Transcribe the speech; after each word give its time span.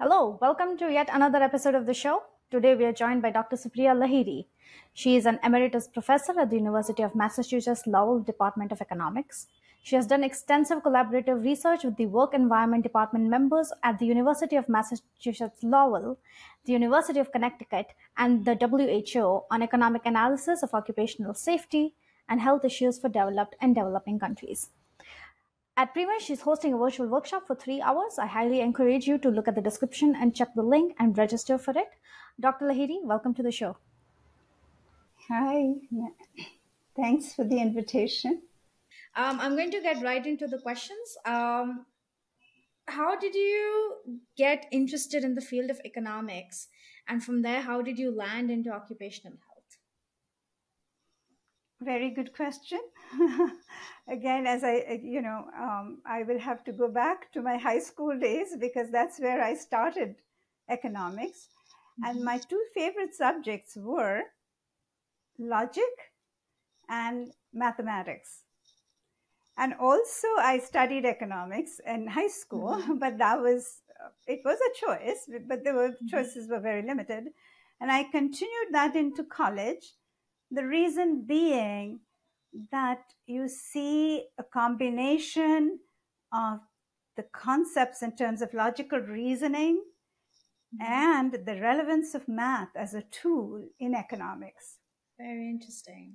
Hello, 0.00 0.38
welcome 0.40 0.78
to 0.78 0.92
yet 0.92 1.08
another 1.12 1.42
episode 1.42 1.74
of 1.74 1.84
the 1.84 1.92
show. 1.92 2.22
Today 2.52 2.76
we 2.76 2.84
are 2.84 2.92
joined 2.92 3.20
by 3.20 3.30
Dr. 3.30 3.56
Supriya 3.56 3.96
Lahiri. 4.00 4.46
She 4.94 5.16
is 5.16 5.26
an 5.26 5.40
emeritus 5.42 5.88
professor 5.88 6.38
at 6.38 6.50
the 6.50 6.56
University 6.56 7.02
of 7.02 7.16
Massachusetts 7.16 7.84
Lowell 7.84 8.20
Department 8.20 8.70
of 8.70 8.80
Economics. 8.80 9.48
She 9.82 9.96
has 9.96 10.06
done 10.06 10.22
extensive 10.22 10.84
collaborative 10.84 11.42
research 11.42 11.82
with 11.82 11.96
the 11.96 12.06
Work 12.06 12.32
Environment 12.32 12.84
Department 12.84 13.28
members 13.28 13.72
at 13.82 13.98
the 13.98 14.06
University 14.06 14.54
of 14.54 14.68
Massachusetts 14.68 15.64
Lowell, 15.64 16.20
the 16.64 16.74
University 16.74 17.18
of 17.18 17.32
Connecticut, 17.32 17.88
and 18.16 18.44
the 18.44 18.54
WHO 18.54 19.46
on 19.50 19.62
economic 19.62 20.06
analysis 20.06 20.62
of 20.62 20.74
occupational 20.74 21.34
safety 21.34 21.96
and 22.28 22.40
health 22.40 22.64
issues 22.64 23.00
for 23.00 23.08
developed 23.08 23.56
and 23.60 23.74
developing 23.74 24.20
countries. 24.20 24.70
At 25.78 25.92
Prima, 25.94 26.18
she's 26.18 26.40
hosting 26.40 26.74
a 26.74 26.76
virtual 26.76 27.06
workshop 27.06 27.46
for 27.46 27.54
three 27.54 27.80
hours. 27.80 28.18
I 28.18 28.26
highly 28.26 28.60
encourage 28.60 29.06
you 29.06 29.16
to 29.18 29.28
look 29.28 29.46
at 29.46 29.54
the 29.54 29.60
description 29.60 30.16
and 30.16 30.34
check 30.34 30.48
the 30.56 30.62
link 30.64 30.96
and 30.98 31.16
register 31.16 31.56
for 31.56 31.70
it. 31.78 31.90
Dr. 32.40 32.64
Lahiri, 32.64 33.04
welcome 33.04 33.32
to 33.34 33.44
the 33.44 33.52
show. 33.52 33.76
Hi, 35.28 35.74
thanks 36.96 37.32
for 37.32 37.44
the 37.44 37.60
invitation. 37.60 38.42
Um, 39.14 39.38
I'm 39.38 39.54
going 39.54 39.70
to 39.70 39.80
get 39.80 40.02
right 40.02 40.26
into 40.26 40.48
the 40.48 40.58
questions. 40.58 41.16
Um, 41.24 41.86
how 42.86 43.16
did 43.16 43.36
you 43.36 44.18
get 44.36 44.66
interested 44.72 45.22
in 45.22 45.36
the 45.36 45.40
field 45.40 45.70
of 45.70 45.80
economics? 45.84 46.66
And 47.06 47.22
from 47.22 47.42
there, 47.42 47.60
how 47.60 47.82
did 47.82 48.00
you 48.00 48.10
land 48.10 48.50
into 48.50 48.72
occupational 48.72 49.38
health? 49.46 49.47
Very 51.80 52.10
good 52.10 52.34
question. 52.34 52.80
Again, 54.08 54.46
as 54.46 54.64
I, 54.64 55.00
you 55.02 55.22
know, 55.22 55.44
um, 55.56 55.98
I 56.04 56.24
will 56.24 56.38
have 56.40 56.64
to 56.64 56.72
go 56.72 56.88
back 56.88 57.30
to 57.32 57.42
my 57.42 57.56
high 57.56 57.78
school 57.78 58.18
days 58.18 58.56
because 58.58 58.90
that's 58.90 59.20
where 59.20 59.42
I 59.42 59.54
started 59.54 60.16
economics. 60.68 61.48
Mm-hmm. 62.00 62.10
And 62.10 62.24
my 62.24 62.38
two 62.38 62.62
favorite 62.74 63.14
subjects 63.14 63.76
were 63.76 64.22
logic 65.38 65.84
and 66.88 67.32
mathematics. 67.52 68.42
And 69.56 69.74
also, 69.74 70.28
I 70.38 70.58
studied 70.58 71.04
economics 71.04 71.80
in 71.86 72.08
high 72.08 72.28
school, 72.28 72.80
mm-hmm. 72.80 72.94
but 72.98 73.18
that 73.18 73.40
was, 73.40 73.82
it 74.26 74.40
was 74.44 74.58
a 74.58 74.86
choice, 74.86 75.28
but 75.46 75.62
the 75.62 75.70
mm-hmm. 75.70 76.06
choices 76.08 76.48
were 76.48 76.60
very 76.60 76.82
limited. 76.82 77.24
And 77.80 77.92
I 77.92 78.02
continued 78.02 78.72
that 78.72 78.96
into 78.96 79.22
college 79.22 79.94
the 80.50 80.64
reason 80.64 81.24
being 81.26 82.00
that 82.72 83.02
you 83.26 83.48
see 83.48 84.24
a 84.38 84.42
combination 84.42 85.78
of 86.32 86.60
the 87.16 87.24
concepts 87.32 88.02
in 88.02 88.16
terms 88.16 88.40
of 88.42 88.54
logical 88.54 89.00
reasoning 89.00 89.82
mm-hmm. 90.74 90.92
and 90.92 91.32
the 91.46 91.60
relevance 91.60 92.14
of 92.14 92.28
math 92.28 92.74
as 92.76 92.94
a 92.94 93.02
tool 93.02 93.62
in 93.78 93.94
economics. 93.94 94.78
Very 95.18 95.48
interesting. 95.48 96.14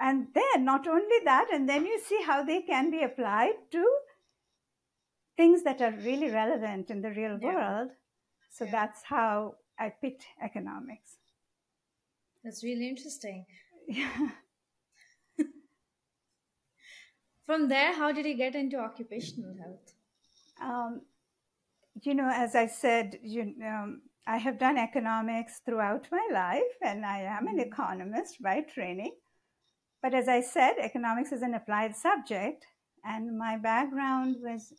And 0.00 0.28
then, 0.34 0.64
not 0.64 0.88
only 0.88 1.18
that, 1.24 1.48
and 1.52 1.68
then 1.68 1.84
you 1.84 2.00
see 2.00 2.22
how 2.26 2.42
they 2.42 2.62
can 2.62 2.90
be 2.90 3.02
applied 3.02 3.54
to 3.72 3.84
things 5.36 5.62
that 5.62 5.80
are 5.80 5.92
really 5.92 6.30
relevant 6.30 6.90
in 6.90 7.00
the 7.00 7.10
real 7.10 7.38
yeah. 7.40 7.54
world. 7.54 7.90
So 8.50 8.64
yeah. 8.64 8.70
that's 8.72 9.02
how 9.04 9.54
I 9.78 9.90
picked 9.90 10.24
economics. 10.42 11.16
That's 12.42 12.64
really 12.64 12.88
interesting. 12.88 13.44
Yeah. 13.88 14.28
From 17.46 17.68
there, 17.68 17.94
how 17.94 18.12
did 18.12 18.26
he 18.26 18.34
get 18.34 18.54
into 18.54 18.78
occupational 18.78 19.54
health? 19.56 19.94
Um, 20.62 21.00
you 22.02 22.14
know, 22.14 22.30
as 22.32 22.54
I 22.54 22.66
said, 22.66 23.18
you, 23.22 23.54
um, 23.66 24.02
I 24.26 24.36
have 24.36 24.58
done 24.58 24.76
economics 24.76 25.62
throughout 25.64 26.06
my 26.12 26.28
life, 26.30 26.76
and 26.82 27.06
I 27.06 27.20
am 27.20 27.46
an 27.46 27.54
mm-hmm. 27.54 27.60
economist 27.60 28.42
by 28.42 28.60
training. 28.60 29.14
But 30.02 30.14
as 30.14 30.28
I 30.28 30.42
said, 30.42 30.74
economics 30.78 31.32
is 31.32 31.42
an 31.42 31.54
applied 31.54 31.96
subject, 31.96 32.66
and 33.04 33.38
my 33.38 33.56
background 33.56 34.36
was 34.42 34.72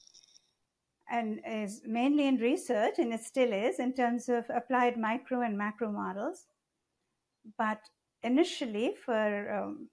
and 1.12 1.40
is 1.48 1.82
mainly 1.88 2.28
in 2.28 2.38
research, 2.38 3.00
and 3.00 3.12
it 3.12 3.22
still 3.22 3.52
is 3.52 3.80
in 3.80 3.94
terms 3.94 4.30
of 4.30 4.46
applied 4.54 4.96
micro 4.96 5.42
and 5.42 5.58
macro 5.58 5.92
models. 5.92 6.46
But 7.58 7.82
initially 8.24 8.96
for 9.06 9.64
um, 9.64 9.90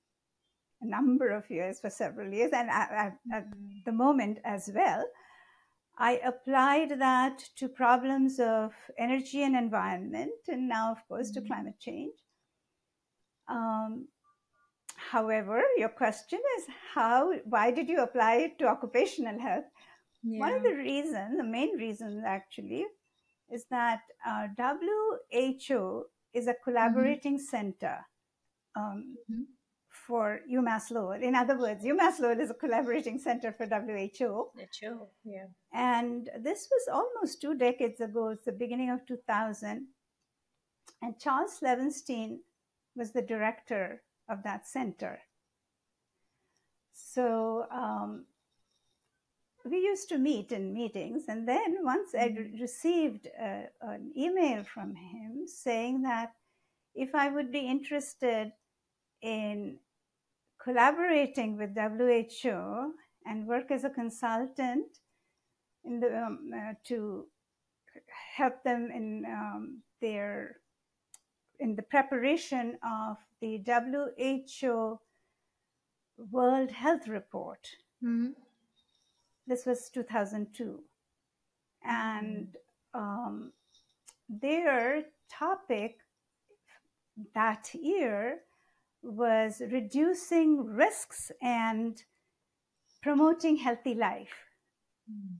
a 0.80 0.86
number 0.86 1.30
of 1.30 1.50
years, 1.50 1.80
for 1.80 1.90
several 1.90 2.32
years, 2.32 2.50
and 2.52 2.68
at, 2.70 3.16
at 3.32 3.44
the 3.84 3.92
moment 3.92 4.38
as 4.44 4.70
well, 4.74 5.04
I 5.98 6.20
applied 6.24 6.98
that 6.98 7.42
to 7.56 7.68
problems 7.68 8.38
of 8.38 8.72
energy 8.98 9.42
and 9.42 9.56
environment, 9.56 10.32
and 10.48 10.68
now, 10.68 10.92
of 10.92 10.98
course, 11.08 11.30
to 11.30 11.40
mm-hmm. 11.40 11.46
climate 11.46 11.80
change. 11.80 12.14
Um, 13.48 14.08
however, 14.96 15.62
your 15.76 15.88
question 15.88 16.40
is 16.58 16.64
how, 16.94 17.32
why 17.44 17.70
did 17.70 17.88
you 17.88 18.02
apply 18.02 18.34
it 18.36 18.58
to 18.58 18.66
occupational 18.66 19.40
health? 19.40 19.64
Yeah. 20.22 20.40
One 20.40 20.52
of 20.52 20.62
the 20.62 20.74
reasons, 20.74 21.38
the 21.38 21.44
main 21.44 21.76
reasons 21.78 22.22
actually, 22.26 22.84
is 23.50 23.64
that 23.70 24.00
uh, 24.26 24.48
WHO 24.58 26.04
is 26.34 26.46
a 26.46 26.50
mm-hmm. 26.50 26.64
collaborating 26.64 27.38
mm-hmm. 27.38 27.56
center 27.56 27.98
um, 28.76 29.16
mm-hmm. 29.30 29.42
for 29.88 30.40
UMass 30.52 30.90
Lowell. 30.90 31.22
In 31.22 31.34
other 31.34 31.58
words, 31.58 31.84
UMass 31.84 32.20
Lowell 32.20 32.40
is 32.40 32.50
a 32.50 32.54
collaborating 32.54 33.18
center 33.18 33.52
for 33.52 33.66
WHO. 33.66 34.50
WHO, 34.54 35.06
yeah. 35.24 35.46
And 35.72 36.28
this 36.40 36.68
was 36.70 36.88
almost 36.92 37.40
two 37.40 37.56
decades 37.56 38.00
ago. 38.00 38.28
It's 38.28 38.44
the 38.44 38.52
beginning 38.52 38.90
of 38.90 39.06
2000. 39.06 39.86
And 41.02 41.18
Charles 41.18 41.58
Levenstein 41.62 42.38
was 42.94 43.12
the 43.12 43.22
director 43.22 44.02
of 44.28 44.42
that 44.44 44.66
center. 44.66 45.18
So 46.92 47.66
um, 47.70 48.26
we 49.64 49.78
used 49.78 50.08
to 50.10 50.18
meet 50.18 50.52
in 50.52 50.72
meetings. 50.72 51.24
And 51.28 51.46
then 51.48 51.78
once 51.82 52.14
I 52.14 52.28
mm-hmm. 52.28 52.60
received 52.60 53.28
uh, 53.40 53.62
an 53.82 54.12
email 54.16 54.64
from 54.64 54.94
him 54.94 55.46
saying 55.46 56.02
that 56.02 56.32
if 56.94 57.14
I 57.14 57.28
would 57.28 57.52
be 57.52 57.60
interested 57.60 58.52
in 59.22 59.78
collaborating 60.62 61.56
with 61.56 61.76
WHO 61.76 62.94
and 63.24 63.46
work 63.46 63.70
as 63.70 63.84
a 63.84 63.90
consultant 63.90 64.86
in 65.84 66.00
the, 66.00 66.16
um, 66.16 66.50
uh, 66.54 66.74
to 66.84 67.26
help 68.36 68.62
them 68.64 68.90
in 68.94 69.24
um, 69.26 69.82
their 70.00 70.56
in 71.58 71.74
the 71.74 71.82
preparation 71.82 72.76
of 72.84 73.16
the 73.40 73.62
WHO 73.66 74.98
World 76.30 76.70
Health 76.70 77.08
Report. 77.08 77.66
Mm-hmm. 78.04 78.32
This 79.46 79.64
was 79.64 79.88
2002, 79.90 80.80
and 81.84 82.48
um, 82.92 83.52
their 84.28 85.04
topic 85.30 85.98
that 87.34 87.70
year 87.74 88.40
was 89.06 89.62
reducing 89.70 90.66
risks 90.66 91.30
and 91.40 92.02
promoting 93.02 93.56
healthy 93.56 93.94
life. 93.94 94.34
Mm. 95.10 95.36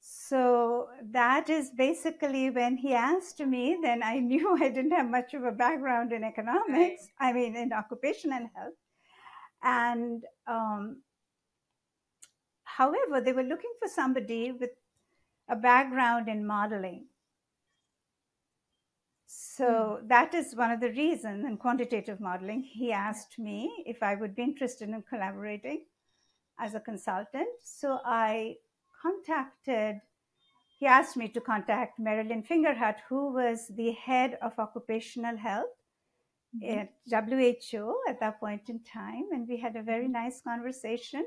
So 0.00 0.88
that 1.12 1.48
is 1.48 1.70
basically 1.70 2.50
when 2.50 2.76
he 2.76 2.92
asked 2.92 3.40
me, 3.40 3.78
then 3.82 4.02
I 4.02 4.18
knew 4.30 4.56
I 4.60 4.68
didn't 4.68 4.90
have 4.90 5.08
much 5.08 5.32
of 5.34 5.44
a 5.44 5.52
background 5.52 6.12
in 6.12 6.22
economics, 6.22 7.08
right. 7.20 7.28
I 7.28 7.32
mean, 7.32 7.56
in 7.56 7.72
occupational 7.72 8.50
health. 8.54 8.74
And 9.62 10.22
um, 10.46 11.02
however, 12.64 13.20
they 13.20 13.32
were 13.32 13.42
looking 13.42 13.72
for 13.80 13.88
somebody 13.88 14.52
with 14.52 14.70
a 15.48 15.56
background 15.56 16.28
in 16.28 16.46
modeling. 16.46 17.06
So 19.58 19.98
mm. 20.00 20.08
that 20.08 20.34
is 20.34 20.54
one 20.54 20.70
of 20.70 20.80
the 20.80 20.90
reasons 20.90 21.44
in 21.44 21.56
quantitative 21.56 22.20
modeling. 22.20 22.62
He 22.62 22.92
asked 22.92 23.38
me 23.38 23.84
if 23.86 24.02
I 24.02 24.14
would 24.14 24.36
be 24.36 24.44
interested 24.44 24.88
in 24.88 25.02
collaborating 25.02 25.84
as 26.60 26.74
a 26.74 26.80
consultant. 26.80 27.48
So 27.64 27.98
I 28.04 28.56
contacted, 29.02 30.00
he 30.78 30.86
asked 30.86 31.16
me 31.16 31.28
to 31.28 31.40
contact 31.40 31.98
Marilyn 31.98 32.44
Fingerhut, 32.44 32.98
who 33.08 33.32
was 33.32 33.66
the 33.76 33.90
head 33.92 34.38
of 34.42 34.52
occupational 34.58 35.36
health 35.36 35.74
mm-hmm. 36.54 36.78
at 36.78 36.92
WHO 37.10 38.00
at 38.08 38.20
that 38.20 38.38
point 38.38 38.68
in 38.68 38.80
time. 38.84 39.24
And 39.32 39.48
we 39.48 39.56
had 39.56 39.74
a 39.74 39.82
very 39.82 40.04
mm-hmm. 40.04 40.12
nice 40.12 40.40
conversation. 40.40 41.26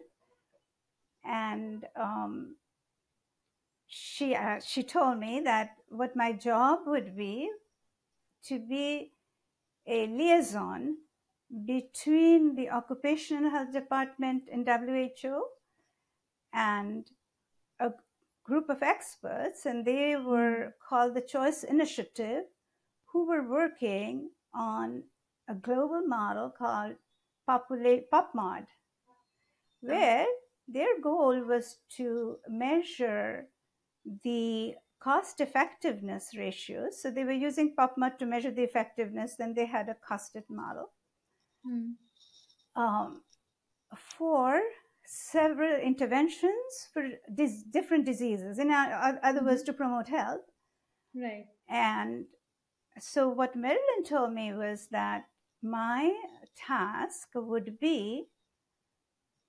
And 1.26 1.86
um, 2.00 2.56
she, 3.88 4.36
uh, 4.36 4.62
she 4.66 4.84
told 4.84 5.20
me 5.20 5.42
that 5.44 5.72
what 5.90 6.16
my 6.16 6.32
job 6.32 6.80
would 6.86 7.18
be 7.18 7.50
to 8.48 8.60
be 8.60 9.14
a 9.88 10.08
liaison 10.08 10.98
between 11.66 12.56
the 12.56 12.70
occupational 12.70 13.50
health 13.50 13.74
department 13.74 14.44
in 14.48 14.66
WHO 14.66 15.46
and 16.54 17.10
a 17.80 17.92
group 18.44 18.70
of 18.70 18.82
experts, 18.82 19.66
and 19.66 19.86
they 19.86 20.16
were 20.16 20.76
called 20.88 21.14
the 21.14 21.22
Choice 21.22 21.64
Initiative, 21.64 22.46
who 23.08 23.28
were 23.28 23.48
working 23.48 24.30
on 24.54 25.04
a 25.48 25.54
global 25.54 26.02
model 26.02 26.50
called 26.50 26.96
Populate 27.46 28.10
PopMod, 28.10 28.68
where 29.82 30.26
their 30.68 31.00
goal 31.02 31.42
was 31.42 31.78
to 31.98 32.38
measure 32.48 33.48
the 34.24 34.76
cost 35.02 35.42
effectiveness 35.42 36.30
ratios. 36.38 37.02
So 37.02 37.10
they 37.10 37.24
were 37.24 37.32
using 37.32 37.76
PopMod 37.76 38.18
to 38.20 38.26
measure 38.26 38.52
the 38.52 38.64
effectiveness, 38.64 39.36
then 39.36 39.54
they 39.54 39.66
had 39.66 39.90
a 39.90 39.96
costed 40.10 40.44
model 40.50 40.92
Mm. 41.66 41.94
um, 42.76 43.22
for 43.96 44.62
several 45.06 45.76
interventions 45.80 46.88
for 46.94 47.08
dis- 47.36 47.64
different 47.64 48.06
diseases. 48.06 48.58
In 48.58 48.72
other 48.72 49.44
words, 49.44 49.62
to 49.64 49.74
promote 49.74 50.08
health. 50.08 50.42
Right. 51.14 51.46
And 51.70 52.26
so, 53.00 53.30
what 53.30 53.56
Marilyn 53.56 54.04
told 54.06 54.34
me 54.34 54.54
was 54.54 54.88
that 54.88 55.26
my 55.62 56.16
task 56.56 57.30
would 57.36 57.80
be 57.80 58.30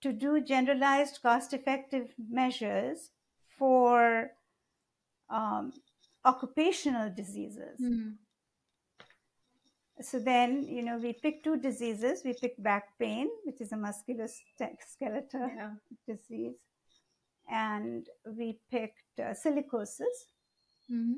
to 0.03 0.13
do 0.13 0.41
generalized 0.41 1.21
cost 1.23 1.55
effective 1.55 2.15
measures 2.19 3.11
for 3.59 4.33
um, 5.33 5.73
occupational 6.25 7.11
diseases. 7.15 7.81
Mm. 7.81 8.15
So 10.01 10.19
then, 10.19 10.67
you 10.69 10.83
know, 10.83 10.99
we 10.99 11.13
picked 11.13 11.45
two 11.45 11.59
diseases. 11.59 12.23
We 12.25 12.35
picked 12.35 12.63
back 12.63 12.85
pain, 12.99 13.29
which 13.45 13.61
is 13.61 13.73
a 13.73 13.77
musculoskeletal 13.77 15.49
Yeah. 15.57 15.75
disease, 16.07 16.57
and 17.51 18.09
we 18.27 18.59
picked 18.71 19.21
uh, 19.21 19.35
silicosis. 19.45 20.17
hmm 20.89 21.15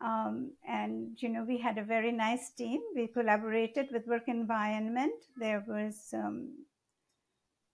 Um, 0.00 0.52
and 0.66 1.20
you 1.22 1.28
know, 1.28 1.44
we 1.44 1.58
had 1.58 1.78
a 1.78 1.84
very 1.84 2.12
nice 2.12 2.50
team. 2.60 2.80
We 2.96 3.06
collaborated 3.08 3.90
with 3.92 4.06
Work 4.06 4.28
Environment. 4.28 5.12
There 5.36 5.62
was 5.66 6.14
um, 6.14 6.36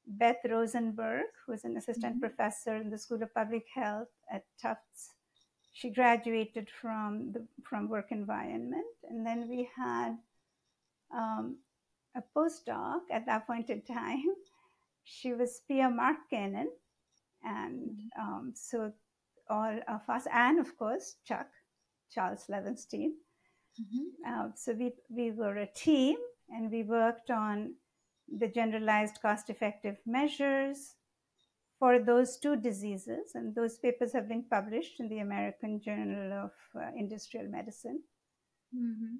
Beth 0.07 0.43
Rosenberg, 0.45 1.27
who's 1.47 1.65
an 1.65 1.77
assistant 1.77 2.17
Mhm. 2.17 2.21
professor 2.21 2.75
in 2.77 2.91
the 2.91 2.99
School 2.99 3.23
of 3.23 3.33
Public 3.35 3.67
Health 3.75 4.11
at 4.31 4.45
Tufts. 4.63 5.16
She 5.77 5.91
graduated 5.91 6.71
from 6.81 7.33
the 7.33 7.47
from 7.69 7.91
Work 7.91 8.11
Environment, 8.11 8.97
and 9.11 9.27
then 9.27 9.47
we 9.47 9.69
had 9.77 10.17
um, 11.13 11.59
a 12.17 12.23
postdoc 12.35 13.01
at 13.13 13.27
that 13.27 13.47
point 13.47 13.69
in 13.69 13.83
time. 13.83 14.25
She 15.05 15.35
was 15.35 15.61
Pia 15.69 15.91
Markkanen, 15.91 16.71
and 17.45 18.01
um, 18.19 18.53
so 18.55 18.91
all 19.51 19.79
of 19.87 20.01
us, 20.09 20.27
and 20.33 20.59
of 20.59 20.77
course 20.79 21.17
Chuck, 21.29 21.51
Charles 22.11 22.47
Levenstein. 22.49 23.11
hmm 23.77 24.09
Uh, 24.27 24.49
so 24.55 24.73
we, 24.73 24.93
we 25.11 25.31
were 25.31 25.59
a 25.59 25.73
team 25.75 26.17
and 26.49 26.71
we 26.71 26.83
worked 26.83 27.31
on 27.31 27.75
the 28.41 28.49
generalized 28.49 29.21
cost 29.21 29.51
effective 29.51 29.97
measures 30.07 30.97
for 31.79 31.99
those 31.99 32.39
two 32.39 32.57
diseases. 32.57 33.33
And 33.35 33.55
those 33.55 33.79
papers 33.79 34.13
have 34.13 34.29
been 34.29 34.45
published 34.51 35.01
in 35.01 35.09
the 35.09 35.19
American 35.19 35.81
Journal 35.81 36.33
of 36.45 36.53
uh, 36.81 36.91
Industrial 36.97 37.47
Medicine. 37.49 38.01
hmm 38.73 39.17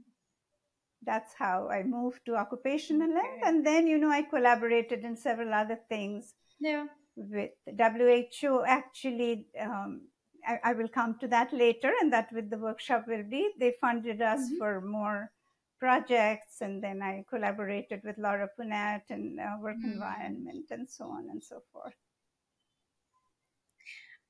That's 1.05 1.35
how 1.39 1.69
I 1.69 1.83
moved 1.85 2.21
to 2.27 2.37
occupational 2.37 3.13
health. 3.13 3.43
And 3.45 3.65
then, 3.67 3.87
you 3.87 3.99
know, 3.99 4.11
I 4.11 4.23
collaborated 4.23 5.05
in 5.05 5.17
several 5.17 5.53
other 5.55 5.79
things 5.89 6.35
Yeah. 6.59 6.87
with 7.17 7.51
WHO. 7.67 8.65
Actually, 8.67 9.47
um, 9.61 10.09
I, 10.47 10.59
I 10.71 10.73
will 10.73 10.89
come 10.89 11.19
to 11.21 11.29
that 11.29 11.53
later, 11.53 11.93
and 12.01 12.13
that 12.13 12.33
with 12.33 12.51
the 12.51 12.59
workshop 12.59 13.07
will 13.07 13.25
be. 13.37 13.43
They 13.61 13.73
funded 13.81 14.23
us 14.23 14.41
Mhm. 14.41 14.59
for 14.59 14.81
more 14.81 15.31
projects, 15.79 16.63
and 16.63 16.83
then 16.83 17.03
I 17.03 17.25
collaborated 17.29 18.01
with 18.05 18.17
Laura 18.19 18.49
Punnett 18.59 19.05
and 19.11 19.39
uh, 19.39 19.57
Work 19.61 19.79
Mm. 19.85 19.93
Environment, 19.93 20.67
and 20.71 20.89
so 20.89 21.05
on 21.05 21.29
and 21.31 21.43
so 21.43 21.61
forth. 21.73 21.95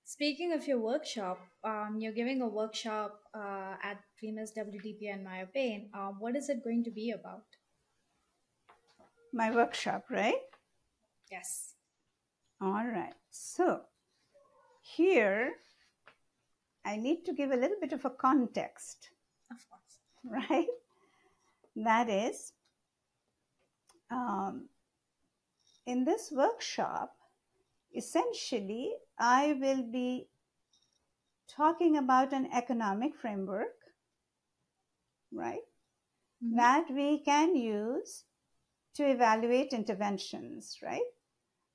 Speaking 0.09 0.53
of 0.53 0.69
your 0.69 0.79
workshop, 0.79 1.41
um, 1.65 1.97
you're 1.99 2.13
giving 2.13 2.41
a 2.41 2.47
workshop 2.47 3.19
uh, 3.35 3.75
at 3.83 3.99
Famous 4.21 4.53
WDP 4.57 5.13
and 5.13 5.25
Maya 5.25 5.47
Pain. 5.53 5.91
Um, 5.93 6.19
what 6.21 6.37
is 6.37 6.49
it 6.49 6.63
going 6.63 6.85
to 6.85 6.93
be 6.93 7.11
about? 7.11 7.43
My 9.33 9.51
workshop, 9.51 10.05
right? 10.09 10.39
Yes. 11.29 11.75
All 12.61 12.87
right. 12.87 13.15
So 13.33 13.81
here, 14.81 15.55
I 16.85 16.97
need 16.97 17.25
to 17.25 17.33
give 17.33 17.51
a 17.51 17.57
little 17.57 17.79
bit 17.81 17.93
of 17.93 18.05
a 18.05 18.11
context. 18.11 19.11
Of 19.51 19.59
course. 19.69 20.47
right? 20.51 20.69
That 21.75 22.09
is, 22.09 22.53
um, 24.13 24.69
in 25.85 26.05
this 26.05 26.31
workshop, 26.31 27.11
essentially, 27.93 28.93
I 29.19 29.55
will 29.55 29.83
be 29.83 30.29
talking 31.49 31.97
about 31.97 32.33
an 32.33 32.47
economic 32.53 33.17
framework, 33.17 33.77
right? 35.33 35.65
Mhm. 36.43 36.57
That 36.57 36.91
we 36.91 37.21
can 37.21 37.57
use 37.57 38.25
to 38.95 39.05
evaluate 39.11 39.73
interventions, 39.73 40.79
right? 40.83 41.07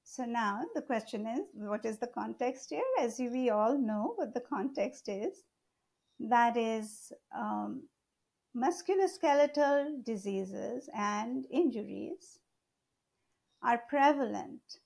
So 0.03 0.25
now 0.25 0.65
the 0.75 0.81
question 0.81 1.27
is, 1.27 1.47
what 1.53 1.85
is 1.85 1.99
the 1.99 2.07
context 2.07 2.69
here? 2.69 2.83
As 2.99 3.19
we 3.19 3.49
all 3.49 3.77
know 3.77 4.13
what 4.15 4.33
the 4.33 4.41
context 4.41 5.09
is, 5.09 5.43
that 6.19 6.57
is 6.57 7.13
um, 7.33 7.89
musculoskeletal 8.55 10.03
diseases 10.03 10.89
and 10.93 11.45
injuries 11.49 12.39
are 13.63 13.77
prevalent 13.89 14.80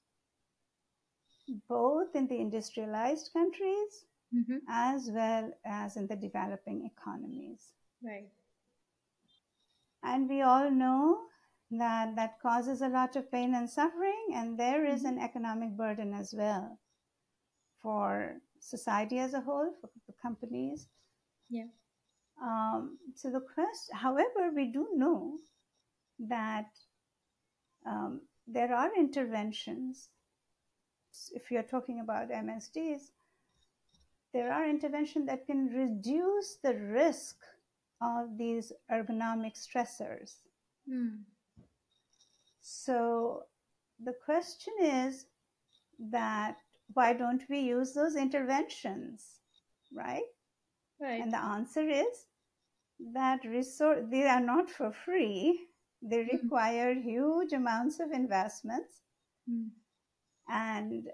both 1.67 2.15
in 2.15 2.27
the 2.27 2.39
industrialized 2.39 3.31
countries 3.33 4.05
Mhm. 4.33 4.61
as 4.67 5.11
well 5.11 5.51
as 5.63 5.95
in 5.95 6.07
the 6.07 6.15
developing 6.15 6.85
economies. 6.85 7.73
Right. 8.01 8.31
And 10.03 10.29
we 10.29 10.41
all 10.41 10.69
know 10.69 11.29
that 11.71 12.15
that 12.15 12.39
causes 12.39 12.81
a 12.81 12.89
lot 12.89 13.15
of 13.15 13.31
pain 13.31 13.55
and 13.55 13.69
suffering, 13.69 14.33
and 14.33 14.57
there 14.57 14.85
is 14.85 15.03
Mhm. 15.03 15.09
an 15.09 15.19
economic 15.19 15.75
burden 15.75 16.13
as 16.13 16.33
well 16.33 16.79
for 17.81 18.41
society 18.59 19.19
as 19.19 19.33
a 19.33 19.41
whole, 19.41 19.73
for 19.81 19.89
the 20.07 20.13
companies. 20.13 20.87
Yeah. 21.49 21.69
Um, 22.41 22.99
so 23.15 23.29
the 23.31 23.41
question, 23.41 23.95
however, 23.95 24.51
we 24.51 24.65
do 24.65 24.89
know 24.95 25.39
that 26.19 26.71
um, 27.85 28.27
there 28.47 28.73
are 28.73 28.95
interventions. 28.95 30.09
If 31.33 31.51
you're 31.51 31.63
talking 31.63 31.99
about 31.99 32.29
MSDs, 32.31 33.11
there 34.33 34.51
are 34.51 34.67
interventions 34.67 35.27
that 35.27 35.45
can 35.45 35.67
reduce 35.67 36.57
the 36.57 36.75
risk 36.75 37.37
of 38.01 38.37
these 38.37 38.73
ergonomic 38.91 39.55
stressors. 39.55 40.43
Mm. 40.89 41.23
So 42.61 43.43
the 44.03 44.13
question 44.25 44.73
is 44.81 45.25
that 46.11 46.57
why 46.93 47.13
don't 47.13 47.43
we 47.49 47.59
use 47.59 47.93
those 47.93 48.15
interventions, 48.15 49.39
right? 49.93 50.23
Right. 50.99 51.21
And 51.21 51.31
the 51.31 51.37
answer 51.41 51.87
is 51.89 52.27
that 53.13 53.43
resource 53.45 54.05
they 54.09 54.23
are 54.27 54.41
not 54.41 54.69
for 54.69 54.91
free. 54.91 55.69
They 56.01 56.23
Mhm. 56.25 56.33
require 56.43 56.93
huge 56.93 57.53
amounts 57.53 57.99
of 57.99 58.11
investments, 58.11 59.01
Mm. 59.49 59.71
And 60.47 61.07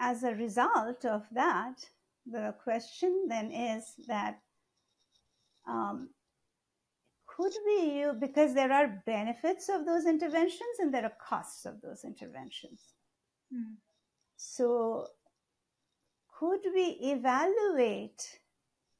as 0.00 0.22
a 0.22 0.34
result 0.34 1.04
of 1.04 1.22
that, 1.32 1.76
the 2.26 2.54
question 2.62 3.26
then 3.28 3.50
is 3.50 3.94
that 4.08 4.40
um, 5.68 6.10
could 7.26 7.52
we 7.66 8.00
use 8.00 8.14
because 8.18 8.54
there 8.54 8.72
are 8.72 9.02
benefits 9.06 9.68
of 9.68 9.84
those 9.84 10.06
interventions 10.06 10.78
and 10.78 10.92
there 10.92 11.04
are 11.04 11.16
costs 11.28 11.66
of 11.66 11.80
those 11.80 12.04
interventions. 12.04 12.80
Mm. 13.52 13.74
So, 14.36 15.06
could 16.38 16.60
we 16.74 16.98
evaluate 17.00 18.40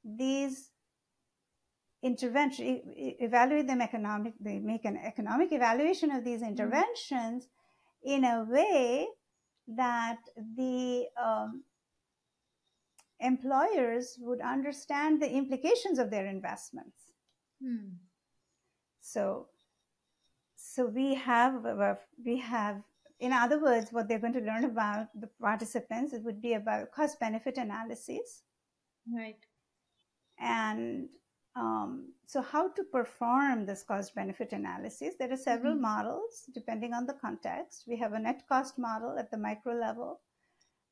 these 0.05 0.71
interventions, 2.03 2.81
evaluate 2.97 3.67
them 3.67 3.81
economic, 3.81 4.35
they 4.41 4.59
make 4.59 4.85
an 4.85 4.97
economic 4.97 5.53
evaluation 5.53 6.11
of 6.11 6.25
these 6.25 6.43
interventions 6.43 7.49
in 8.05 8.25
a 8.25 8.47
way 8.49 9.07
that 9.69 10.19
the 10.57 11.07
um, 11.23 11.63
employers 13.21 14.17
would 14.21 14.41
understand 14.41 15.21
the 15.21 15.31
implications 15.31 15.99
of 15.99 16.11
their 16.11 16.27
investments. 16.27 17.13
Mm. 17.63 17.95
So, 19.01 19.47
so 20.57 20.87
we 20.87 21.15
have 21.15 21.65
uh, 21.65 21.95
we 22.25 22.39
have 22.39 22.83
in 23.19 23.33
other 23.33 23.61
words, 23.61 23.93
what 23.93 24.09
they're 24.09 24.19
going 24.19 24.33
to 24.35 24.41
learn 24.41 24.65
about 24.65 25.09
the 25.19 25.29
participants, 25.41 26.13
it 26.13 26.23
would 26.23 26.43
be 26.43 26.55
about 26.55 26.93
cost 26.93 27.19
benefit 27.19 27.57
analysis. 27.57 28.43
Right. 29.11 29.39
And 30.39 31.09
um, 31.57 32.13
so, 32.27 32.43
how 32.43 32.69
to 32.69 32.85
perform 32.85 33.67
this 33.67 33.83
cost 33.83 34.15
benefit 34.15 34.53
analysis? 34.53 35.15
There 35.19 35.33
are 35.33 35.37
several 35.37 35.75
Mhm. 35.75 35.81
models 35.81 36.45
depending 36.53 36.93
on 36.93 37.07
the 37.07 37.15
context. 37.15 37.87
We 37.87 37.97
have 37.97 38.13
a 38.13 38.19
net 38.19 38.47
cost 38.47 38.79
model 38.79 39.19
at 39.19 39.31
the 39.31 39.39
micro 39.39 39.75
level, 39.75 40.21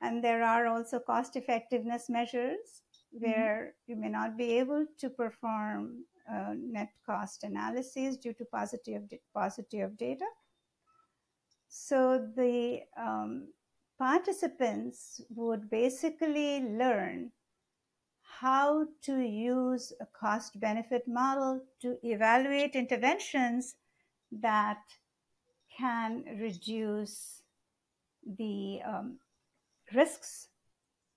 and 0.01 0.25
there 0.25 0.43
are 0.43 0.67
also 0.67 1.01
cost 1.01 1.37
effectiveness 1.37 2.09
measures 2.09 2.83
where 3.13 3.75
you 3.87 3.97
may 3.97 4.09
not 4.09 4.37
be 4.37 4.59
able 4.59 4.87
to 4.99 5.11
perform 5.11 6.07
uh, 6.29 6.55
net 6.57 6.91
cost 7.05 7.45
analysis 7.45 8.17
due 8.17 8.33
to 8.33 8.47
paucity 8.47 9.81
of 9.81 9.97
data. 9.99 10.27
So, 11.69 12.19
the 12.37 12.85
um, 12.97 13.53
participants 13.99 15.21
would 15.31 15.69
basically 15.69 16.61
learn 16.61 17.33
how 18.41 18.87
to 19.03 19.21
use 19.21 19.93
a 20.01 20.07
cost 20.07 20.59
benefit 20.61 21.07
model 21.07 21.61
to 21.81 21.99
evaluate 22.03 22.75
interventions 22.75 23.77
that 24.33 24.83
can 25.77 26.25
reduce 26.41 27.43
the 28.39 28.81
um, 28.85 29.19
risks 29.95 30.49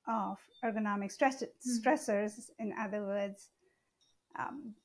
of 0.07 0.39
ergonomic 0.63 1.11
stress- 1.11 1.43
Mhm. 1.43 1.81
stressors. 1.81 2.49
In 2.59 2.73
other 2.73 3.03
words, 3.05 3.49
um, 4.35 4.75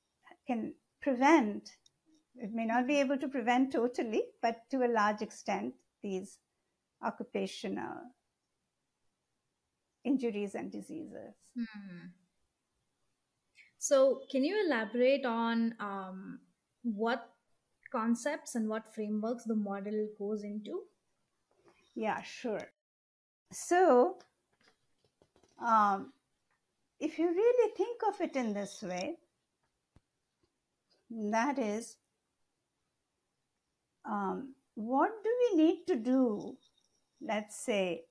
can 0.46 0.74
prevent, 1.00 1.76
it 2.36 2.52
may 2.52 2.64
not 2.64 2.86
be 2.86 3.00
able 3.00 3.18
to 3.18 3.28
prevent 3.28 3.72
totally, 3.72 4.22
but 4.40 4.68
to 4.70 4.84
a 4.84 4.88
large 4.88 5.22
extent, 5.22 5.74
these 6.02 6.38
occupational 7.02 8.14
injuries 10.04 10.54
and 10.54 10.70
diseases. 10.72 11.34
Hmm. 11.54 12.08
So, 13.82 14.20
can 14.30 14.44
you 14.44 14.64
elaborate 14.64 15.26
on 15.26 15.74
um, 15.80 16.38
what 16.84 17.28
concepts 17.90 18.54
and 18.54 18.68
what 18.68 18.94
frameworks 18.94 19.42
the 19.42 19.56
model 19.56 20.06
goes 20.16 20.44
into? 20.44 20.82
Yeah, 21.96 22.22
sure. 22.22 22.70
So, 23.50 24.18
um, 25.60 26.12
if 27.00 27.18
you 27.18 27.26
really 27.26 27.72
think 27.76 28.02
of 28.06 28.20
it 28.20 28.36
in 28.36 28.54
this 28.54 28.84
way, 28.84 29.16
that 31.10 31.58
is, 31.58 31.96
um, 34.04 34.54
what 34.76 35.10
do 35.24 35.30
we 35.42 35.64
need 35.64 35.86
to 35.88 35.96
do, 35.96 36.56
let's 37.20 37.56
say, 37.56 38.04